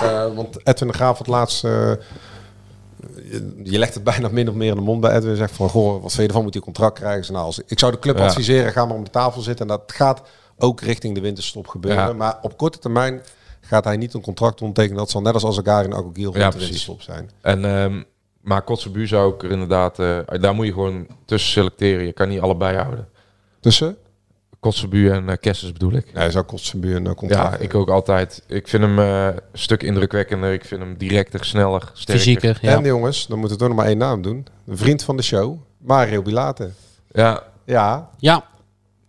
[0.00, 1.64] eh, want Edwin de Graaf had laatst...
[1.64, 1.92] eh,
[3.30, 5.36] je, je legt het bijna min of meer in de mond bij Edwin.
[5.36, 6.42] Zegt van, goh, wat vind je ervan?
[6.42, 7.18] Moet hij een contract krijgen?
[7.18, 8.24] Ik zei, Nou, als, ik zou de club Ja.
[8.26, 9.68] adviseren, ga maar om de tafel zitten.
[9.68, 10.22] En dat gaat
[10.60, 12.06] ook richting de winterstop gebeuren.
[12.06, 12.12] Ja.
[12.12, 13.20] Maar op korte termijn
[13.60, 14.98] gaat hij niet een contract ondertekenen.
[14.98, 16.58] Dat zal net als en Agogil rond Ja, de precies.
[16.58, 17.30] winterstop zijn.
[17.40, 18.02] En, ehm,
[18.40, 22.06] maar Kotzebu zou ik er inderdaad, eh, daar moet je gewoon tussen selecteren.
[22.06, 23.08] Je kan niet allebei houden.
[23.60, 23.96] Tussen?
[24.60, 26.04] Kotzebu en uh, Kessers bedoel ik.
[26.04, 28.42] Nee, hij zou Kotzebue een eh, contract Ja, ik ook altijd.
[28.46, 30.52] Ik vind hem eh, een stuk indrukwekkender.
[30.52, 32.24] Ik vind hem directer, sneller, sterker.
[32.24, 32.76] Fysieker, ja.
[32.76, 34.46] En jongens, dan moeten we toch nog maar één naam doen.
[34.66, 36.70] Een vriend van de show, Mario Bilate.
[37.12, 37.42] Ja.
[37.64, 38.10] Ja.
[38.18, 38.44] Ja.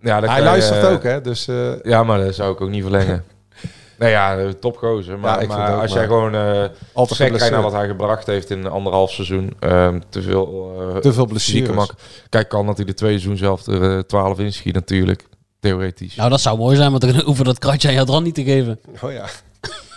[0.01, 1.21] Ja dan Hij je, luistert eh, ook, hè?
[1.21, 3.23] Dus, eh, Ja, maar dat zou ik ook niet verlengen.
[3.99, 5.19] nou ja, topgozer.
[5.19, 8.27] Maar, Ja, maar ook, als maar jij gewoon eh altijd kijkt naar wat hij gebracht
[8.27, 9.53] heeft in anderhalf seizoen.
[9.59, 11.89] ehm, te veel, eh, Te veel blessures.
[12.29, 15.23] Kijk, kan dat hij de twee seizoen zelf er eh, 12 inschiet natuurlijk.
[15.59, 16.15] Theoretisch.
[16.15, 18.79] Nou, dat zou mooi zijn, want dan hoeven dat kratje aan Jadran niet te geven.
[19.01, 19.25] Oh ja.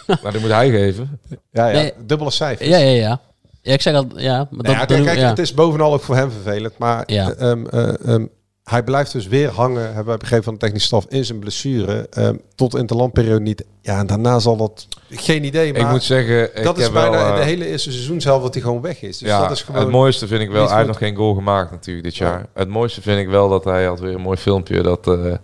[0.23, 1.21] Maar die moet hij geven.
[1.51, 1.73] Ja, ja.
[1.81, 1.93] Nee.
[2.07, 2.69] Dubbele cijfers.
[2.69, 3.21] Ja, ja, ja.
[3.63, 4.37] Ja, ik zeg al, ja.
[4.51, 5.29] Maar Nou ja, dat, kijk, dat- kijk, ja.
[5.29, 6.79] het is bovenal ook voor hem vervelend.
[6.79, 7.31] Maar Ja.
[7.31, 8.27] eh, ehm, eh, ehm,
[8.65, 12.07] hij blijft dus weer hangen, hebben we begrepen van de technische staf, in zijn blessure.
[12.11, 13.65] ehm, tot in de landperiode niet.
[13.81, 14.89] Ja, en daarna zal dat...
[15.11, 17.67] Geen idee, maar ik moet zeggen, ik dat is heb bijna wel, eh, de hele
[17.67, 19.19] eerste seizoenshelft dat hij gewoon weg is.
[19.19, 19.81] Dus ja, dat is gewoon...
[19.81, 22.47] het mooiste vind ik wel, hij heeft nog geen goal gemaakt natuurlijk dit jaar.
[22.55, 25.35] Het mooiste vind ik wel dat hij had weer een mooi filmpje dat eh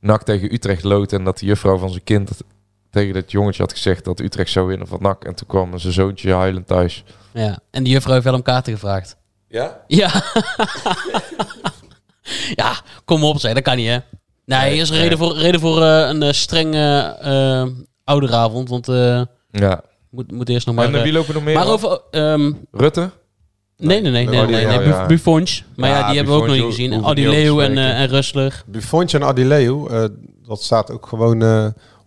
[0.00, 2.30] NAC tegen Utrecht loodt en dat de juffrouw van zijn kind
[2.90, 5.24] tegen dat jongetje had gezegd dat Utrecht zou winnen van NAC.
[5.24, 7.04] En toen kwam zijn zoontje huilend thuis.
[7.32, 7.58] ja.
[7.70, 9.16] En die juffrouw heeft wel om kaarten gevraagd.
[9.48, 9.80] Ja?
[9.86, 10.10] Ja.
[12.54, 12.72] ja,
[13.04, 13.54] kom op, zeg.
[13.54, 13.96] Dat kan niet, hè?
[14.44, 15.02] Nee, Nee, er is een nee.
[15.02, 17.66] reden voor, reden voor eh, een eh, strenge eh,
[18.04, 19.80] ouderavond, want eh Ja.
[20.10, 20.94] moet, moet eerst nog maar...
[20.94, 21.54] en wie lopen nog meer?
[21.54, 22.00] maar over...
[22.10, 23.10] ehm, Rutte?
[23.76, 24.26] nee, nee, nee.
[24.26, 25.06] nee, Oh, nee, nee, oh, Buf- ja.
[25.06, 25.64] Buffons.
[25.76, 26.92] Maar ja, Ja, die hebben we ook nog Buffons niet gezien.
[26.92, 28.62] hoeven Adi niet over te Leeuw en, eh, en Rustler.
[28.66, 30.04] Buffontje en Adileu, eh
[30.46, 31.66] dat staat ook gewoon eh,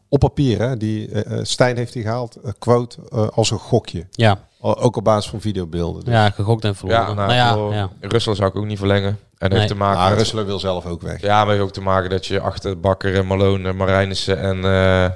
[0.09, 0.59] op papier.
[0.59, 0.77] Hè?
[0.77, 1.09] Die,
[1.41, 4.07] Stijn heeft die gehaald, eh, quote, eh, als een gokje.
[4.11, 4.39] Ja.
[4.59, 6.03] Ook op basis van videobeelden.
[6.05, 6.13] Dus.
[6.13, 7.01] Ja, gegokt en verloren.
[7.01, 7.89] Ja, nou, nou ja.
[7.99, 9.19] Russell zou ik ook niet verlengen.
[9.37, 9.57] En Nee.
[9.57, 11.21] heeft te maken Maar met- Russelen wil zelf ook weg.
[11.21, 15.09] Ja, maar heeft ook te maken dat je achter Bakker en Malone, Marijnissen en eh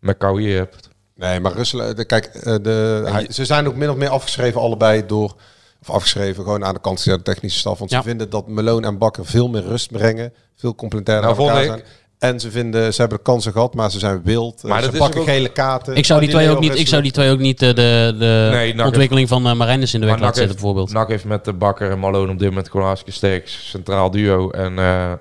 [0.00, 0.88] McCowie hebt.
[1.16, 4.60] Nee, maar Russelen, de, kijk, eh, de, hij- ze zijn ook min of meer afgeschreven
[4.60, 5.34] allebei door,
[5.80, 7.78] of afgeschreven gewoon aan de kant van de technische staf.
[7.78, 7.96] Want Ja.
[8.02, 11.54] ze vinden dat Malone en Bakker veel meer rust brengen, veel complementair Nou, aan elkaar
[11.64, 11.84] vond zijn.
[12.24, 14.62] En ze vinden, ze hebben kansen gehad, maar ze zijn wild.
[14.62, 15.94] Maar dat ze is pakken ook- gele kaarten.
[15.96, 18.48] Ik zou die twee ook niet, ik zou die twee ook niet eh, de, de
[18.52, 20.92] Nee, ontwikkeling van uh, in de weg laten zetten, bijvoorbeeld.
[20.92, 24.50] NAC heeft met de Bakker en Malone op dit moment gewoon hartstikke sterk centraal duo.
[24.50, 25.12] En, eh,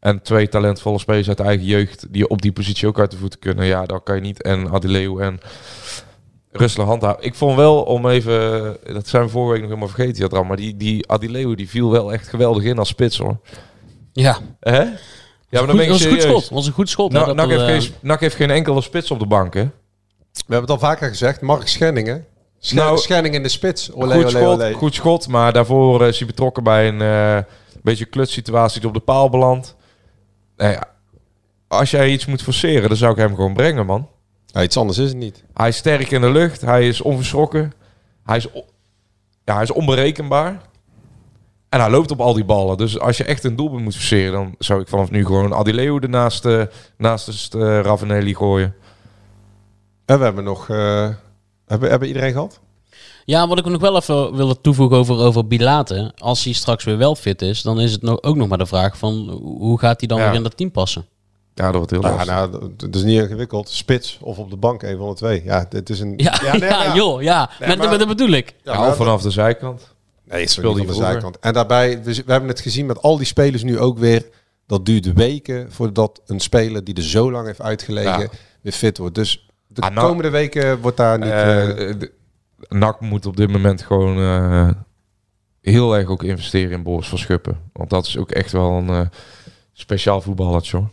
[0.00, 3.16] en twee talentvolle spelers uit de eigen jeugd die op die positie ook uit de
[3.16, 3.66] voeten kunnen.
[3.66, 4.42] Ja, dat kan je niet.
[4.42, 5.40] En Adileu en
[6.52, 7.24] Russelen handhaven.
[7.24, 10.56] Ik vond wel, om even, dat zijn we vorige week nog helemaal vergeten, had maar
[10.56, 13.38] die, die Adileu die viel wel echt geweldig in als spits hoor.
[14.12, 14.38] Ja.
[14.60, 14.84] Hè?
[15.54, 16.48] Ja, maar dan ben dat ik was een goed schot.
[16.50, 17.12] was een goed schot.
[17.12, 19.62] Nou, NAC, heeft eh, geen, NAC heeft geen enkele spits op de bank, hè?
[19.62, 19.70] We
[20.54, 22.26] hebben het al vaker gezegd, Mark Schenningen.
[22.58, 23.92] Schen- Nou, Schenning in de spits.
[23.92, 24.72] Olé, goed, olé, schot, olé.
[24.72, 27.38] goed schot, maar daarvoor eh, is hij betrokken bij een eh,
[27.82, 29.76] beetje klutsituatie die op de paal belandt.
[30.56, 30.82] Nou ja,
[31.68, 34.08] als jij iets moet forceren, dan zou ik hem gewoon brengen, man.
[34.46, 35.44] Ja, iets anders is het niet.
[35.54, 37.72] Hij is sterk in de lucht, hij is onverschrokken,
[38.24, 38.46] hij is,
[39.44, 40.60] ja, hij is onberekenbaar.
[41.74, 42.76] En hij loopt op al die ballen.
[42.76, 45.98] Dus als je echt een doelpunt moet forceren, dan zou ik vanaf nu gewoon Adileu
[45.98, 46.62] ernaast eh,
[46.98, 48.74] naast de uh, Ravanelli gooien.
[50.04, 50.68] En we hebben nog...
[50.70, 51.08] eh,
[51.66, 52.60] hebben, hebben iedereen gehad?
[53.24, 56.12] Ja, wat ik nog wel even wil toevoegen over, over Bilate.
[56.18, 58.66] Als hij straks weer wel fit is, dan is het nog, ook nog maar de
[58.66, 60.24] vraag van hoe gaat hij dan Ja.
[60.26, 61.06] weer in dat team passen?
[61.54, 62.26] Ja, dat wordt heel Ja, lastig.
[62.34, 63.68] nou, het is niet ingewikkeld.
[63.68, 65.42] Spits of op de bank, een van de twee.
[65.44, 66.14] Ja, dit is een...
[66.16, 67.50] Ja, ja, nee, maar- joh, ja.
[67.58, 68.54] Nee, met, maar- met, dat bedoel ik.
[68.62, 69.93] Ja, Ja, maar- of vanaf de zijkant.
[70.34, 71.12] Nee, Speelde van de vroeger.
[71.12, 71.38] zijkant.
[71.38, 74.26] En daarbij, we, we hebben het gezien met al die spelers nu ook weer.
[74.66, 78.28] Dat duurt weken voordat een speler die er zo lang heeft uitgelegen Ja.
[78.62, 79.14] weer fit wordt.
[79.14, 81.28] Dus de Ah, nou- komende weken wordt daar niet...
[81.28, 82.12] Eh, eh, de-
[82.68, 84.70] NAC moet op dit moment gewoon eh,
[85.60, 87.60] heel erg ook investeren in Boris van Schuppen.
[87.72, 89.06] Want dat is ook echt wel een eh,
[89.72, 90.90] speciaal voetballertje hoor.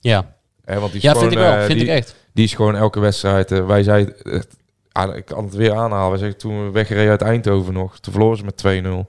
[0.00, 0.34] Ja.
[0.64, 1.56] Hè, want die is Ja, gewoon, vind ik wel.
[1.56, 2.14] eh, Vind die, ik echt.
[2.32, 3.52] Die is gewoon elke wedstrijd.
[3.52, 4.40] eh, wij zeiden, eh,
[4.92, 6.18] ah, ik kan het weer aanhalen.
[6.18, 7.98] Zeggen toen we weggereden uit Eindhoven nog.
[7.98, 9.06] Toen verloren ze met 2-0.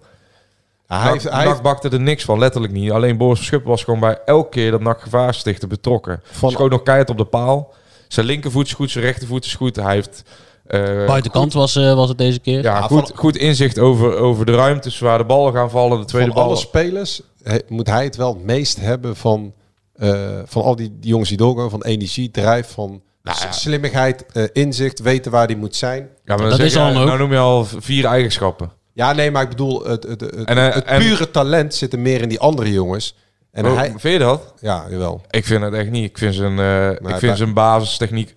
[0.87, 2.91] hij heeft- hij heeft- bakte er niks van, letterlijk niet.
[2.91, 6.19] Alleen Boris was gewoon bij elke keer dat NAC gevaar stichtte betrokken.
[6.23, 7.73] Van- gewoon nog keihard op de paal.
[8.07, 9.75] Zijn linkervoet is goed, zijn rechtervoet is goed.
[9.75, 10.23] Hij heeft...
[10.65, 12.63] eh, Buitenkant was, eh, was het deze keer.
[12.63, 15.99] ja, Ja, goed, van- goed inzicht over, over de ruimtes waar de ballen gaan vallen.
[15.99, 16.47] De tweede van bal.
[16.47, 19.53] alle spelers he- moet hij het wel het meest hebben van,
[19.95, 21.69] eh, van al die, die jongens die doorgaan.
[21.69, 23.51] Van energie, drijf, van Nou ja.
[23.51, 26.01] slimmigheid, eh, inzicht, weten waar hij moet zijn.
[26.01, 26.91] Ja, maar dan Dat zeg is al.
[26.91, 28.71] Nou noem je al vier eigenschappen.
[28.93, 31.93] Ja, nee, maar ik bedoel, het, het, het, En, eh, het en- pure talent zit
[31.93, 33.15] er meer in die andere jongens.
[33.51, 34.53] En Oh, hij, Vind je dat?
[34.61, 35.21] ja, jawel.
[35.29, 36.09] Ik vind het echt niet.
[36.09, 38.35] Ik vind zijn, eh, ik bij- vind zijn basistechniek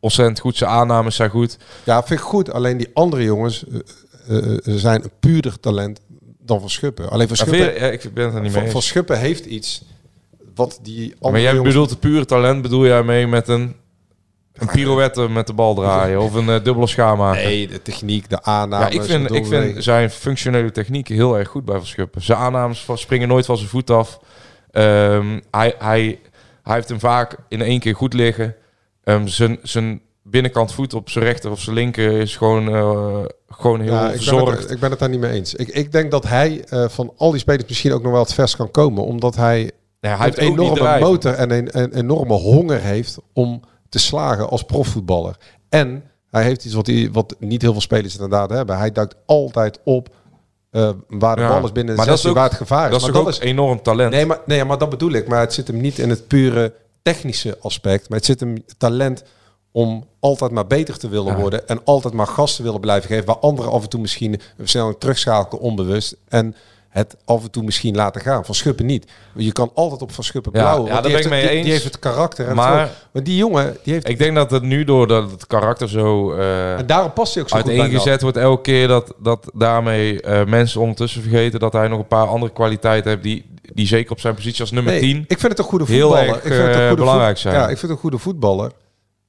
[0.00, 0.56] ontzettend goed.
[0.56, 1.56] Zijn aannames zijn goed.
[1.84, 2.52] Ja, vind ik goed.
[2.52, 3.64] Alleen die andere jongens
[4.62, 6.00] zijn een puurder talent
[6.38, 7.10] dan Van Schuppen.
[7.10, 8.72] Alleen Van Schuppen, vind je- ja, ik ben het er niet mee van, eens.
[8.72, 9.82] van Schuppen heeft iets
[10.54, 11.68] wat die andere Maar jij jongens...
[11.74, 13.74] bedoelt de pure talent, bedoel jij mee met een,
[14.60, 17.44] een pirouette met de bal draaien of een eh, dubbele schaar maken?
[17.44, 18.94] Nee, de techniek, de Ja, aannames.
[18.94, 22.22] ik vind, ik vind zijn functionele techniek heel erg goed bij Verschuppen.
[22.22, 24.20] Zijn aannames van- springen nooit van zijn voet af.
[24.70, 26.18] Ehm, hij, hij,
[26.62, 28.54] hij heeft hem vaak in één keer goed liggen.
[29.04, 33.80] Ehm, zijn, zijn binnenkant voet op zijn rechter of zijn linker is gewoon, eh, gewoon
[33.80, 35.54] heel Ja, ik ben, het, ik ben het daar niet mee eens.
[35.54, 38.34] Ik, ik denk dat hij eh, van al die spelers misschien ook nog wel het
[38.34, 39.04] vers kan komen.
[39.04, 43.18] Omdat hij, Ja, hij een heeft niet enorme motor en een, een enorme honger heeft
[43.32, 45.36] om te slagen als profvoetballer.
[45.68, 48.78] En hij heeft iets wat, hij, wat niet heel veel spelers inderdaad hebben.
[48.78, 50.08] Hij duikt altijd op
[50.70, 52.56] eh, waar de Ja, bal is binnen de maar dat is 16, ook- waar het
[52.58, 52.90] gevaar is.
[52.90, 54.10] Dat is maar dat ook is enorm talent.
[54.12, 55.28] Nee maar, nee, maar dat bedoel ik.
[55.28, 56.72] Maar het zit hem niet in het pure
[57.02, 58.08] technische aspect.
[58.08, 59.22] Maar het zit hem talent
[59.72, 61.40] om altijd maar beter te willen Ja.
[61.40, 61.68] worden.
[61.68, 63.24] En altijd maar gas te willen blijven geven.
[63.26, 66.16] Waar anderen af en toe misschien versnelling terugschakelen onbewust.
[66.28, 66.54] En
[66.90, 68.44] het af en toe misschien laten gaan.
[68.44, 69.10] Van Schuppen niet.
[69.34, 70.86] Je kan altijd op Van Schuppen Ja, bouwen.
[70.86, 71.62] ja, daar die ben ik heeft mee het- eens.
[71.64, 72.48] die heeft het karakter.
[72.48, 74.08] En Maar- maar, maar die jongen, die heeft...
[74.08, 77.42] Ik denk dat het nu door dat het karakter zo eh en daarom past hij
[77.42, 81.88] ook zo uiteengezet wordt elke keer dat, dat daarmee eh, mensen ondertussen vergeten dat hij
[81.88, 85.00] nog een paar andere kwaliteiten heeft die, die zeker op zijn positie als nummer Nee,
[85.00, 86.28] 10 Ik vind het een goede heel voetballer.
[86.28, 87.54] erg, ik vind het een eh, goede belangrijk zijn.
[87.54, 88.70] Ja, ik vind het een goede voetballer.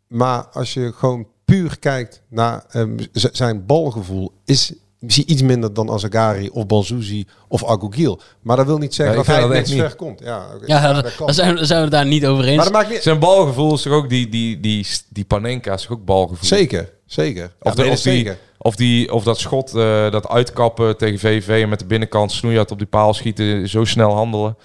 [0.07, 5.89] Maar als je gewoon puur kijkt naar ehm, zijn balgevoel, is misschien iets minder dan
[5.91, 8.19] Azagari of Banzuzi of Agogiel.
[8.41, 10.19] Maar dat wil niet zeggen Ja, ik dat hij dat echt ver komt.
[10.23, 10.65] Ja, oké.
[10.65, 12.55] Ja, Ja, dat zijn, we- zijn we daar niet over eens.
[12.55, 13.01] Maar dat maakt niet...
[13.01, 16.47] Zijn balgevoel is toch ook die, die, die, die Panenka is toch ook balgevoel.
[16.47, 17.43] Zeker, zeker.
[17.61, 18.37] Of, Ja, de, of, dat die, zeker.
[18.57, 22.71] of, die, of dat schot, eh, dat uitkappen tegen VV en met de binnenkant snoeihard
[22.71, 24.55] op die paal schieten, zo snel handelen.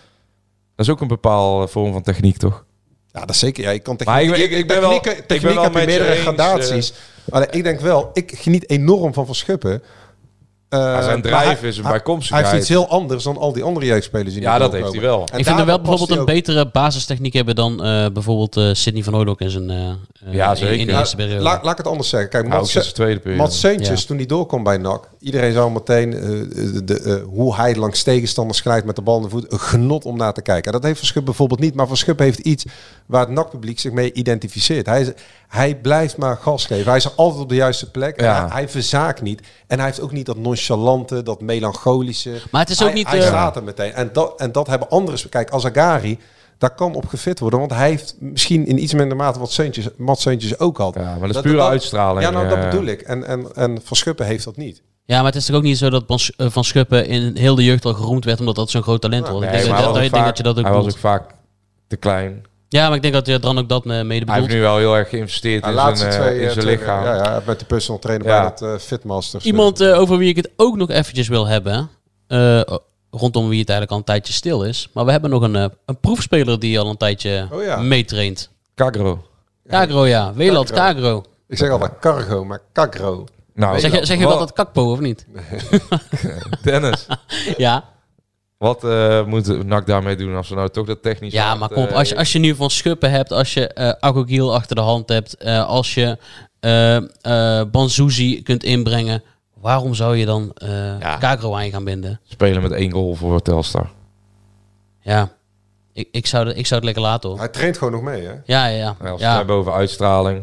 [0.77, 2.65] Dat is ook een bepaalde vorm van techniek, toch?
[3.13, 3.63] Ja, dat is zeker.
[3.65, 5.63] Ja, je kan Maar techniek, ik- ik- ik ben wel- technieken- ik ben techniek wel
[5.71, 6.93] met meerdere eens, gradaties.
[7.31, 9.35] Alleen ik denk wel, ik geniet enorm van Van
[10.69, 12.47] Eh, Maar zijn hij- is een hij- Hij bijkomstigheid.
[12.47, 15.19] heeft iets heel anders dan al die andere jeugdspelers die Ja, dat heeft hij wel.
[15.33, 16.27] En ik vind hem wel bijvoorbeeld een ook.
[16.27, 19.71] betere basistechniek hebben dan eh, bijvoorbeeld eh Sidney van Hooydonk in zijn
[20.31, 20.75] Ja, zeker.
[20.79, 21.43] in de Ja, eerste periode.
[21.43, 22.29] Laat, laat ik het anders zeggen.
[22.31, 23.53] Kijk, Nou, Mats, tweede periode.
[23.63, 23.95] Ja.
[24.07, 26.21] toen hij doorkwam bij NAC, iedereen zou meteen eh,
[26.85, 30.05] de, eh, hoe hij langs tegenstanders glijdt met de bal in de voet, een genot
[30.05, 30.65] om naar te kijken.
[30.65, 32.65] En dat heeft Van Schuppen bijvoorbeeld niet, maar Van Schuppen heeft iets
[33.07, 34.87] waar het NAC-publiek zich mee identificeert.
[34.87, 35.15] Hij,
[35.49, 36.87] hij blijft maar gas geven.
[36.87, 38.21] Hij is altijd op de juiste plek.
[38.21, 38.41] Ja.
[38.41, 39.41] Hij, hij verzaakt niet.
[39.67, 42.41] En hij heeft ook niet dat nonchalante, dat melancholische.
[42.51, 43.93] Maar het is ook hij, niet, Hij eh, staat er meteen.
[43.93, 45.29] En dat, en dat hebben anderen.
[45.29, 46.19] Kijk, Azagari,
[46.59, 47.59] daar kan op gefit worden.
[47.59, 50.95] Want hij heeft misschien in iets minder mate wat Seuntjes, Mats Seuntjes ook had.
[50.95, 52.27] Ja, maar dat is pure uitstraling.
[52.27, 52.65] Ja, nou, dat eh.
[52.65, 53.01] bedoel ik.
[53.01, 54.83] En, en, en Van Schuppen heeft dat niet.
[55.05, 57.55] Ja, maar het is toch ook niet zo dat Van eh, Van Schuppen in heel
[57.55, 59.41] de jeugd al geroemd werd omdat dat zo'n groot talent was.
[59.41, 61.35] Nee, ik denk, dat, dat, vaak- dat je dat ook Hij was ook vaak
[61.87, 62.45] te klein.
[62.69, 64.51] Ja, maar ik denk dat je dan ook dat eh, mede Hij heeft bedoelt.
[64.51, 66.77] nu wel heel erg geïnvesteerd De in laatste zijn, eh, twee, in eh, zijn twee-
[66.79, 67.05] lichaam.
[67.05, 68.39] Ja, ja, met de personal trainer Ja.
[68.41, 69.45] bij het eh, Fitmasters.
[69.45, 71.89] Iemand eh, over wie ik het ook nog eventjes wil hebben,
[72.27, 72.61] eh,
[73.11, 74.89] rondom wie het eigenlijk al een tijdje stil is.
[74.93, 77.77] Maar we hebben nog een, eh, een proefspeler die al een tijdje Oh ja.
[77.81, 78.51] meetraint.
[78.75, 79.25] Kagro.
[79.69, 80.33] Kagro, ja.
[80.35, 80.93] Weland Kagro.
[80.95, 81.25] Kagro.
[81.49, 83.27] Ik zeg altijd cargo, maar cagro.
[83.55, 85.27] Nou, Zeg je, zeg je wel dat kakpo of niet?
[86.63, 87.07] Dennis,
[87.57, 87.85] Ja.
[88.59, 91.33] Wat eh moet NAC daarmee doen als we nou toch dat technisch...
[91.33, 91.89] Ja, maar kom op.
[91.89, 94.83] eh, Als je, als je nu van Schuppen hebt, als je eh Agogiel achter de
[94.83, 96.19] hand hebt, eh, als je
[96.61, 96.97] eh
[97.61, 99.23] eh Banzuzi kunt inbrengen,
[99.61, 101.17] waarom zou je dan eh Ja.
[101.17, 102.21] Kagro aan je gaan binden?
[102.25, 103.91] Spelen met één goal voor Telstar.
[105.01, 105.31] Ja.
[105.93, 107.39] Ik, ik, zou, het- ik zou het lekker laten hoor.
[107.39, 108.33] Hij traint gewoon nog mee, hè?
[108.45, 109.11] Ja, ja, ja.
[109.11, 110.43] Als over uitstraling.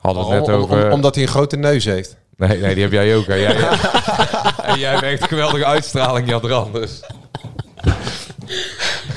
[0.00, 0.86] Hadden we het net Om- om- over...
[0.86, 2.16] om- omdat hij een grote neus heeft.
[2.48, 3.26] Nee, nee, die heb jij ook.
[3.26, 3.34] Hè.
[3.34, 3.56] Jij,
[4.70, 7.00] en jij hebt echt een geweldige uitstraling, Jan Randers.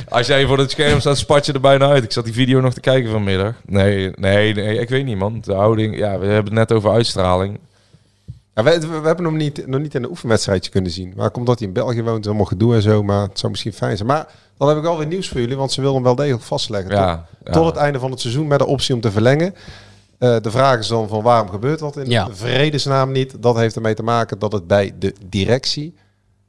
[0.09, 2.03] Als jij voor het scherm staat, spat je er bijna uit.
[2.03, 3.53] Ik zat die video nog te kijken vanmiddag.
[3.65, 5.41] Nee, nee, nee, ik weet niet, man.
[5.41, 7.59] De houding, ja, we hebben het net over uitstraling.
[8.53, 11.13] Ja, we, we, we hebben hem niet, nog niet in een oefenwedstrijdje kunnen zien.
[11.15, 13.03] Maar komt dat hij in België woont, allemaal gedoe en zo.
[13.03, 14.07] Maar het zou misschien fijn zijn.
[14.07, 16.91] Maar dan heb ik alweer nieuws voor jullie, want ze willen hem wel degelijk vastleggen.
[16.91, 17.51] Ja, tot, ja.
[17.51, 19.55] tot het einde van het seizoen met de optie om te verlengen.
[20.20, 22.28] Eh, de vraag is dan van waarom gebeurt dat in Ja.
[22.32, 23.41] vredesnaam niet?
[23.41, 25.93] Dat heeft ermee te maken dat het bij de directie,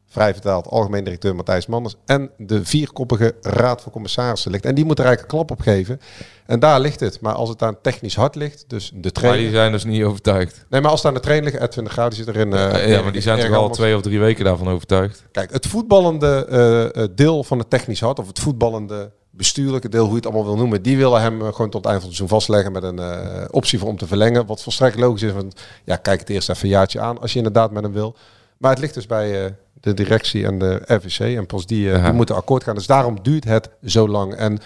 [0.08, 4.64] vrij vertaald algemeen directeur Matthijs Manders, en de vierkoppige raad van commissarissen ligt.
[4.64, 6.00] En die moet er eigenlijk een klap op geven.
[6.46, 7.20] En daar ligt het.
[7.20, 9.40] Maar als het aan technisch hard ligt, dus de Maar trainer...
[9.42, 10.64] die zijn dus niet overtuigd.
[10.70, 12.52] Nee, maar als het aan de trainer ligt, Edwin de Graaf die zit erin.
[12.52, 15.24] eh, ja, maar die zijn toch al twee of drie weken daarvan overtuigd.
[15.32, 16.46] Kijk, het voetballende
[16.94, 20.45] eh, deel van het technisch hart, of het voetballende bestuurlijke deel, hoe je het allemaal
[20.45, 22.82] wil noemen, die willen hem eh, gewoon tot het eind van het seizoen vastleggen met
[22.82, 24.47] een eh, optie voor om te verlengen.
[24.47, 27.39] Wat volstrekt logisch is, want ja, kijk het eerst even een jaartje aan als je
[27.39, 28.16] inderdaad met hem wil.
[28.57, 32.12] Maar het ligt dus bij eh, de directie en de RVC en pas die, die
[32.12, 32.74] moeten akkoord gaan.
[32.74, 34.34] Dus daarom duurt het zo lang.
[34.34, 34.59] En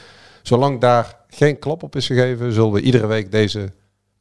[0.43, 3.73] zolang daar geen klap op is gegeven, zullen we iedere week deze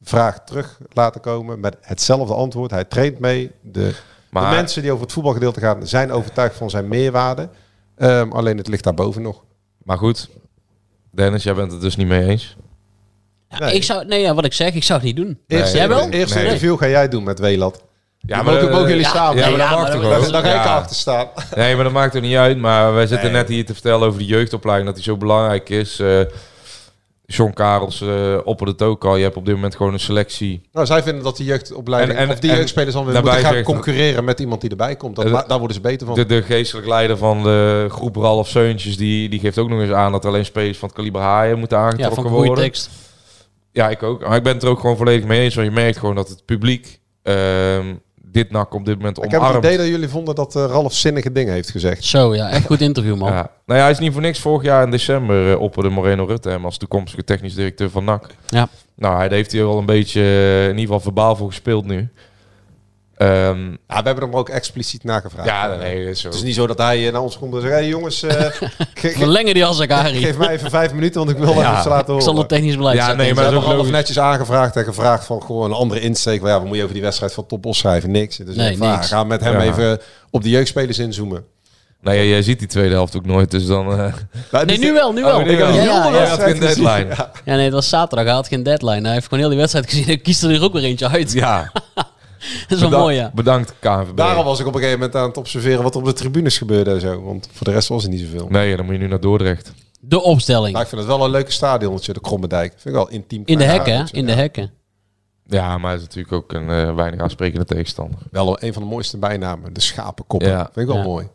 [0.02, 2.70] vraag terug laten komen met hetzelfde antwoord.
[2.70, 3.50] Hij traint mee.
[3.60, 3.94] De,
[4.30, 7.48] Maar- de mensen die over het voetbalgedeelte gaan zijn overtuigd van zijn meerwaarde.
[7.96, 9.44] Ehm, alleen het ligt daarboven nog.
[9.90, 10.28] Maar goed,
[11.10, 12.56] Dennis, jij bent het dus niet mee eens.
[13.48, 13.74] Ja, Nee.
[13.74, 15.38] Ik zou, nee, ja, wat ik zeg, ik zou het niet doen.
[15.46, 16.08] Eerste, Jij wel?
[16.08, 16.44] eerste Nee.
[16.44, 17.82] interview ga jij doen met Welat.
[18.18, 19.36] Ja, eh, mogen jullie ja, samen?
[19.36, 20.30] Ja, maar dat ja, maar ook?
[20.32, 20.76] Daar, ga ik Ja.
[20.76, 21.26] achter staan.
[21.54, 22.58] Nee, maar dat maakt er niet uit.
[22.58, 23.40] Maar wij zitten Nee.
[23.40, 26.00] net hier te vertellen over de jeugdopleiding, dat die zo belangrijk is.
[26.00, 26.20] Eh
[27.36, 29.16] John Karels uh, opperde het ook al.
[29.16, 30.60] Je hebt op dit moment gewoon een selectie.
[30.72, 33.40] Nou, zij vinden dat die jeugdopleiding En- en- of die en jeugdspelers dan weer moeten
[33.40, 35.16] gaan concurreren met iemand die erbij komt.
[35.16, 36.14] Dat, Eh, daar worden ze beter van.
[36.16, 39.90] De, de geestelijk leider van de groep Ralf Seuntjes, die, die geeft ook nog eens
[39.92, 42.46] aan dat er alleen spelers van het kaliber haaien moeten Ja, aangetrokken van een goede
[42.46, 42.64] worden.
[42.64, 42.90] tekst.
[43.72, 44.20] Ja, ik ook.
[44.26, 45.54] Maar ik ben het er ook gewoon volledig mee eens.
[45.54, 47.94] Want je merkt gewoon dat het publiek ehm,
[48.32, 50.94] dit nak op dit moment ik heb het idee dat jullie vonden dat eh, Ralf
[50.94, 52.04] zinnige dingen heeft gezegd.
[52.04, 53.32] Zo, ja, echt goed interview, man.
[53.32, 53.50] Ja.
[53.66, 56.48] Nou ja, hij is niet voor niks vorig jaar in december uh, opperde Moreno Rutte
[56.48, 58.26] hem als toekomstige technisch directeur van NAC.
[58.46, 58.68] Ja.
[58.94, 62.08] Nou, hij heeft hier al een beetje uh, in ieder geval verbaal voor gespeeld nu.
[63.22, 65.48] Um, ja, we hebben hem ook expliciet nagevraagd.
[65.48, 66.28] Ja, nee, is zo.
[66.28, 68.30] Het is niet zo dat hij uh, naar ons komt en zegt: hey, jongens, uh,
[68.94, 70.18] verlengen die als Akari.
[70.18, 72.16] Geef mij even vijf minuten, want ik wil ja, even laten horen.
[72.16, 73.24] Ik zal het technisch beleid ja, zetten.
[73.24, 76.00] nee, maar we dat hebben half ook netjes aangevraagd en gevraagd van gewoon een andere
[76.00, 76.42] insteek.
[76.42, 78.10] Ja, wat moet je over die wedstrijd van Top schrijven?
[78.10, 78.36] Niks.
[78.36, 79.08] Dus nee, vraag, niks.
[79.08, 79.62] Ga met hem ja.
[79.62, 80.00] even
[80.30, 81.44] op de jeugdspelers inzoomen.
[82.02, 83.90] Nee, ja, jij ziet die tweede helft ook nooit, dus dan...
[84.00, 84.12] Uh...
[84.50, 85.38] Nou, nee, nu wel, nu wel.
[85.38, 85.74] Oh, nu wel.
[85.74, 87.06] Ja, ja, ja, hij had geen deadline.
[87.08, 87.30] Ja.
[87.44, 89.02] ja, nee, het was zaterdag, hij had geen deadline.
[89.02, 91.32] Hij heeft gewoon heel die wedstrijd gezien en kiest er ook weer eentje uit.
[91.32, 91.72] Ja.
[92.68, 93.30] dat is wel mooi, ja.
[93.34, 94.16] Bedankt, KNVB.
[94.16, 96.58] Daarom was ik op een gegeven moment aan het observeren wat er op de tribunes
[96.58, 97.22] gebeurde en zo.
[97.22, 98.46] Want voor de rest was er niet zoveel.
[98.48, 99.72] Nee, dan moet je nu naar Dordrecht.
[100.00, 100.72] De opstelling.
[100.72, 102.70] Nou, ik vind het wel een leuke stadionnetje, de Krommendijk.
[102.70, 103.42] Vind ik wel intiem.
[103.44, 104.04] In de hekken, hè?
[104.10, 104.70] In de hekken.
[105.46, 108.18] Ja, maar het is natuurlijk ook een uh, weinig aansprekende tegenstander.
[108.30, 110.48] Wel een van de mooiste bijnamen, de schapenkoppen.
[110.48, 110.70] Ja.
[110.72, 111.08] Vind ik wel ja.
[111.08, 111.28] mooi.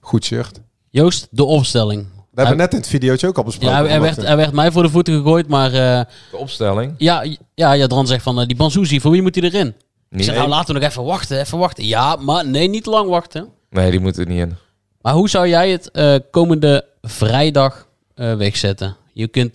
[0.00, 0.60] Goed shirt.
[0.90, 2.06] Joost, de opstelling.
[2.30, 3.76] We hebben net in het videootje ook al besproken.
[3.76, 5.70] Ja, hij werd, hij werd mij voor de voeten gegooid, maar...
[5.70, 6.94] Uh, de opstelling?
[6.98, 7.24] Ja,
[7.54, 9.74] ja, ja Dran zegt van, uh, die Banzuzi, voor wie moet hij erin?
[10.14, 10.22] Nee.
[10.22, 11.84] Ik zeg, nou laten we nog even wachten, even wachten.
[11.86, 13.48] Ja, maar nee, niet lang wachten.
[13.70, 14.56] Nee, die moet er niet in.
[15.00, 18.96] Maar hoe zou jij het uh, komende vrijdag wegzetten?
[19.12, 19.52] Je kunt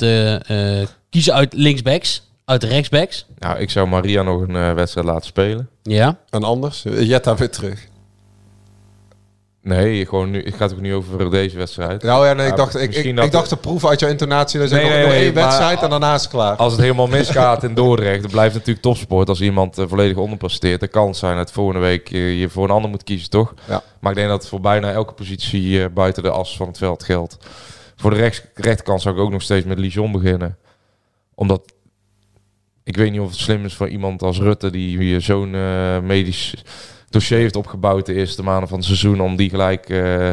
[1.10, 3.26] kiezen uit linksbacks, uit rechtsbacks.
[3.38, 5.70] Nou, ik zou Maria nog een wedstrijd laten spelen.
[5.84, 6.18] Ja.
[6.30, 6.84] En anders?
[6.84, 7.88] Jetta weer terug.
[9.62, 12.04] Nee, gewoon nu, het gaat ook niet over deze wedstrijd.
[12.04, 14.60] Nou ja, nee, ik, dacht, ik, ik, ik dacht de proef uit jouw intonatie.
[14.60, 16.56] Dat is nee, nee, nog nee, één wedstrijd en daarna is het klaar.
[16.56, 19.30] Als het helemaal misgaat in Dordrecht, dan blijft het natuurlijk topsport.
[19.30, 22.64] Als iemand uh, volledig onderpresteert, dan kan het zijn dat volgende week uh, je voor
[22.64, 23.54] een ander moet kiezen, toch?
[23.68, 23.84] Ja.
[24.00, 26.78] Maar ik denk dat het voor bijna elke positie uh, buiten de as van het
[26.78, 27.38] veld geldt.
[27.96, 30.58] Voor de rechts, rechterkant zou ik ook nog steeds met Lijon beginnen.
[31.36, 31.74] Omdat
[32.84, 35.52] ik weet niet of het slim is voor iemand als Rutte, die zo'n
[36.06, 36.56] medisch
[37.12, 40.32] dossier heeft opgebouwd de eerste maanden van het seizoen om die gelijk uh,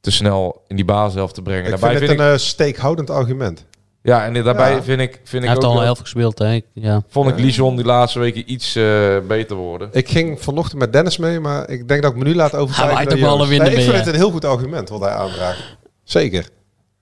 [0.00, 1.64] te snel in die basis te brengen.
[1.64, 3.64] Ik daarbij vind het vind een ik, uh, steekhoudend argument.
[4.02, 4.82] Ja, en daarbij Ja.
[4.82, 5.20] vind ik...
[5.24, 6.60] Vind Hij ik heeft ook al een wel- helft gespeeld, hè?
[6.72, 7.02] Ja.
[7.08, 9.88] Vond ik Lijon die laatste weken iets uh, beter worden.
[9.92, 12.96] Ik ging vanochtend met Dennis mee, maar ik denk dat ik me nu laat overtuigen.
[12.96, 15.76] Hij winnen nee, ik mee, vind het een heel goed argument wat hij aandraagt.
[16.04, 16.48] Zeker.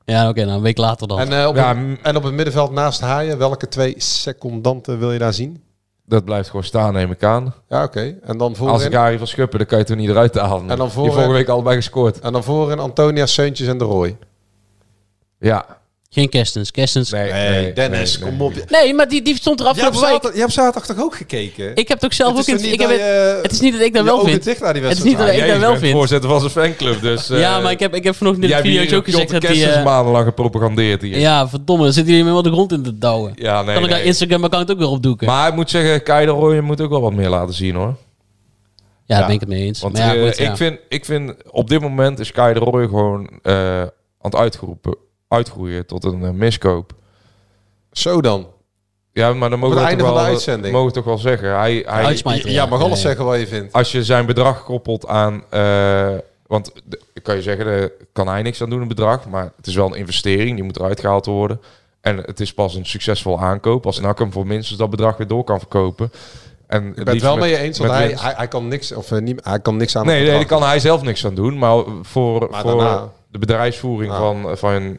[0.05, 1.19] Ja, oké, okay, nou een week later dan.
[1.19, 5.19] En, uh, op Ja, en op het middenveld naast Haaien, welke twee secondanten wil je
[5.19, 5.63] daar zien?
[6.07, 7.55] Dat blijft gewoon staan, neem ik aan.
[7.69, 8.01] Ja, oké.
[8.23, 10.71] En dan Als voorin, ik Gary van Schuppen, dan kan je toen niet eruit halen.
[10.71, 12.21] En dan Die voorin- vorige week allebei gescoord.
[12.21, 14.17] en dan voorin Antonia, Seuntjes en De Roy.
[15.39, 15.67] Ja.
[16.15, 16.71] Geen Kerstens.
[16.71, 17.11] Kerstens.
[17.11, 17.33] Nee.
[17.33, 18.89] Nee, Dennis, nee, kom nee.
[18.89, 18.97] op.
[18.97, 20.11] maar die, die stond er Je hebt, afgelopen week.
[20.11, 21.71] zaterdag, je hebt zaterdag toch ook gekeken?
[21.77, 23.61] Ik heb het ook zelf Het ook in toch ik heb het, je, het is
[23.61, 24.45] niet dat ik dat je wel vind.
[24.45, 25.93] dicht naar die Het is wedstrijd niet dat ik Jij dat wel vind.
[25.93, 27.27] voorzitter van zijn fanclub, dus...
[27.27, 29.31] Ja, eh, maar ik heb, ik heb vanochtend in jij de hebt video ook gezegd
[29.31, 29.57] dat de die...
[29.57, 31.19] Kerstens eh, maandenlang gepropagandeerd hier.
[31.19, 31.85] ja, verdomme.
[31.85, 33.33] Dan zitten jullie me wel de grond in te douwen.
[33.35, 34.03] Ja, nee, kan ik nee.
[34.03, 35.27] Instagram-account ook weer opdoeken?
[35.27, 37.97] Maar ik moet zeggen, Kai de Roy moet ook wel wat meer laten zien, hoor.
[39.05, 39.81] ja, daar ben ik het mee eens.
[39.81, 43.81] Want eh, ik, vind, ik vind, op dit moment is Kai de Roy gewoon eh,
[43.81, 43.91] aan
[44.21, 44.97] het uitgeroepen,
[45.35, 46.93] uitgroeien tot een eh, miskoop.
[47.93, 48.47] Zo dan.
[49.13, 50.73] Ja, maar dan mogen we einde toch van de wel, uitzending.
[50.73, 51.57] mogen we toch wel zeggen.
[51.59, 53.01] Hij, hij, Uitsmijter, Ja, mag alles Ja, ja.
[53.01, 53.73] zeggen wat je vindt.
[53.73, 55.43] als je zijn bedrag koppelt aan...
[55.51, 56.09] eh,
[56.47, 59.29] want de- kan je zeggen, daar kan hij niks aan doen, een bedrag.
[59.29, 61.61] Maar het is wel een investering, die moet eruit gehaald worden.
[62.01, 65.27] En het is pas een succesvol aankoop als NAC hem voor minstens dat bedrag weer
[65.27, 66.13] door kan verkopen.
[66.67, 69.11] En Ik ben het wel mee je eens, want hij, hij, hij kan niks, of,
[69.13, 71.59] eh, niet, hij kan niks aan Nee, nee, daar kan hij zelf niks aan doen.
[71.59, 74.19] Maar voor, Maar voor daarna- de bedrijfsvoering Ja.
[74.19, 74.99] van, van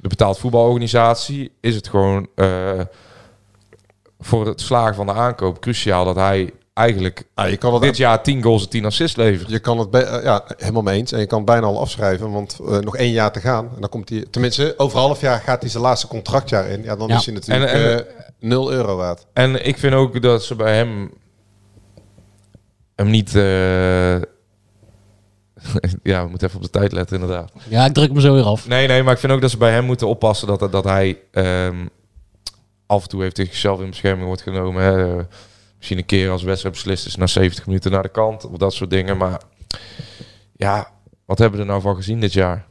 [0.00, 2.80] de betaald voetbalorganisatie is het gewoon eh,
[4.20, 7.96] voor het slagen van de aankoop cruciaal dat hij eigenlijk Ja, je kan het, dit
[7.96, 9.50] jaar 10 goals en 10 assists levert.
[9.50, 11.12] je kan het eh, ja, helemaal mee eens.
[11.12, 13.64] En je kan het bijna al afschrijven, want eh, nog één jaar te gaan.
[13.74, 16.82] En dan komt hij, tenminste, over half jaar gaat hij zijn laatste contractjaar in.
[16.82, 17.16] Ja, dan Ja.
[17.16, 19.26] is hij natuurlijk En- en- eh, 0 euro waard.
[19.32, 21.10] En ik vind ook dat ze bij hem
[22.94, 23.32] hem niet.
[26.02, 27.52] ja, we moeten even op de tijd letten, inderdaad.
[27.68, 28.68] Ja, ik druk hem zo weer af.
[28.68, 31.18] Nee, nee, maar ik vind ook dat ze bij hem moeten oppassen dat, dat hij
[31.30, 31.86] ehm,
[32.86, 34.82] af en toe heeft tegen zichzelf in bescherming wordt genomen.
[34.82, 35.24] Hè.
[35.76, 38.74] Misschien een keer als wedstrijd beslist is na 70 minuten naar de kant of dat
[38.74, 39.16] soort dingen.
[39.16, 39.40] Maar
[40.56, 40.90] ja,
[41.24, 42.66] wat hebben we er nou van gezien dit jaar?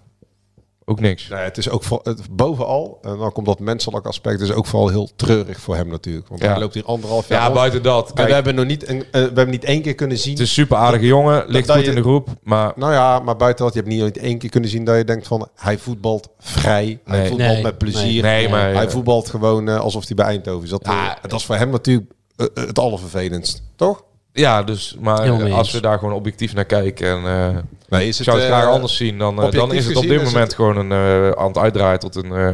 [0.89, 1.27] Ook niks.
[1.27, 4.65] Nee, het is ook voor, het, bovenal, en dan komt dat menselijk aspect, is ook
[4.65, 6.27] vooral heel treurig voor hem natuurlijk.
[6.27, 6.47] Want Ja.
[6.51, 7.55] hij loopt hier anderhalf jaar Ja, rond.
[7.57, 8.07] buiten dat.
[8.09, 10.31] En Kijk, we hebben nog niet, een, eh, we hebben niet één keer kunnen zien.
[10.33, 12.27] het is een super aardige jongen, ligt dat goed je- in de groep.
[12.43, 15.03] Maar Nou ja, maar buiten dat, je hebt niet één keer kunnen zien dat je
[15.03, 17.27] denkt van, hij voetbalt vrij, hij Nee.
[17.29, 17.63] voetbalt Nee.
[17.63, 18.21] met plezier.
[18.23, 20.85] nee, maar Hij voetbalt gewoon eh, alsof hij bij Eindhoven zat.
[20.85, 21.15] Ja.
[21.17, 22.11] Eh, dat is voor hem natuurlijk
[22.53, 24.03] het allervervelendst, toch?
[24.33, 27.25] Ja, dus maar als we daar gewoon objectief naar kijken en
[27.55, 27.57] eh,
[27.89, 30.01] Nee, is ik zou het eh, graag anders zien, dan, eh, dan is het op
[30.03, 32.47] dit moment het- gewoon een, eh, aan het uitdraaien tot een eh,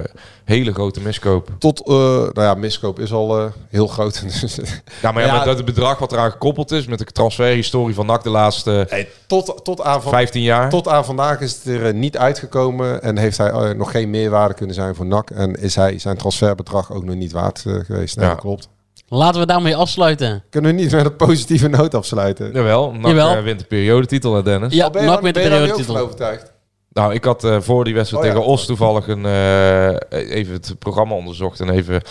[0.45, 1.49] hele grote miskoop.
[1.59, 4.21] Tot, eh, nou ja, miskoop is al eh, heel groot.
[4.41, 4.55] Dus,
[5.01, 5.35] Ja, maar ja, Ja.
[5.35, 8.85] met dat het bedrag wat eraan gekoppeld is, met de transferhistorie van NAC de laatste
[8.89, 10.69] hey, tot, tot, aan van, 15 jaar.
[10.69, 14.75] tot aan vandaag is het er niet uitgekomen en heeft hij nog geen meerwaarde kunnen
[14.75, 15.29] zijn voor NAC.
[15.29, 18.15] En is hij zijn transferbedrag ook nog niet waard geweest.
[18.15, 18.31] Nee, Ja.
[18.31, 18.69] dat klopt.
[19.07, 20.43] Laten we daarmee afsluiten.
[20.49, 22.51] Kunnen we niet met een positieve noot afsluiten?
[22.53, 23.35] Jawel, NAC Jawel.
[23.35, 24.73] eh, wint de periodetitel, hè Dennis.
[24.73, 26.03] Ja, Ben je NAC de ben je daar nu ook van periodetitel.
[26.03, 26.53] overtuigd?
[26.93, 28.35] Nou, ik had eh, voor die wedstrijd Oh ja.
[28.35, 32.01] tegen Os toevallig een, eh, even het programma onderzocht en even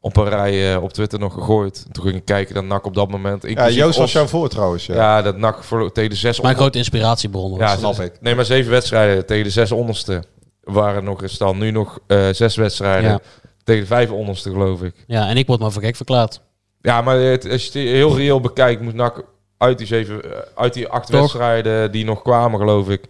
[0.00, 1.86] op een rij eh, op Twitter nog gegooid.
[1.92, 3.42] Toen ging ik kijken dat NAC op dat moment...
[3.42, 4.86] Ja, inclusief Joost was Os- jou voor trouwens.
[4.86, 4.94] Ja.
[4.94, 7.50] Ja, dat NAC voor, tegen de zes Mijn grote inspiratiebron.
[7.50, 7.58] was.
[7.60, 8.12] Ja, snap ik.
[8.20, 10.22] Nee, maar zeven wedstrijden tegen de zes onderste
[10.62, 11.58] waren nog eens dan.
[11.58, 13.20] Nu nog eh, zes wedstrijden Ja.
[13.66, 14.94] Tegen de vijf onderste, geloof ik.
[15.06, 16.40] ja, en ik word maar voor gek verklaard.
[16.80, 19.24] Ja, maar het, als je het heel reëel bekijkt, moet NAC
[19.58, 21.20] uit die, zeven, eh, uit die acht Toch?
[21.20, 23.04] wedstrijden die nog kwamen, geloof ik,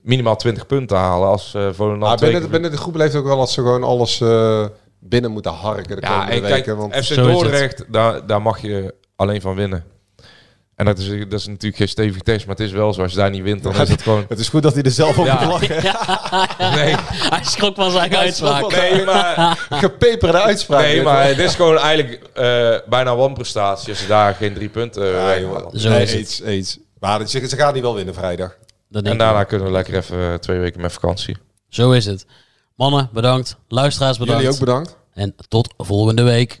[0.00, 1.28] minimaal 20 punten halen.
[1.28, 3.82] Als uh, Volendam Maar binnen, de, binnen de groep leeft ook wel dat ze gewoon
[3.82, 4.66] alles eh,
[4.98, 6.62] binnen moeten harken de Ja, komende en weken.
[6.62, 7.14] kijk, want FC.
[7.14, 9.84] Dordrecht, daar, daar mag je alleen van winnen.
[10.76, 13.02] En dat is, dat is natuurlijk geen stevig test, maar het is wel zo.
[13.02, 14.24] Als je daar niet wint, dan is het gewoon...
[14.28, 15.58] het is goed dat hij er zelf op Ja.
[16.74, 18.70] Nee, Hij schrok van zijn uitspraak.
[18.76, 20.80] nee maar, Gepeperde uitspraak.
[20.80, 25.02] nee, maar het is gewoon eigenlijk eh, bijna wanprestatie als je daar geen drie punten
[25.02, 25.68] uh, Ja, joh.
[25.74, 26.18] Zo Nee, is het.
[26.20, 26.78] eens, eens.
[27.00, 28.56] Maar ze, ze gaan niet wel winnen vrijdag.
[28.88, 29.44] Dat En daarna wel.
[29.46, 31.36] kunnen we lekker even eh, twee weken met vakantie.
[31.68, 32.26] Zo is het.
[32.74, 33.56] Mannen, bedankt.
[33.68, 34.40] Luisteraars, bedankt.
[34.42, 34.96] Jullie ook bedankt.
[35.14, 36.60] En tot volgende week.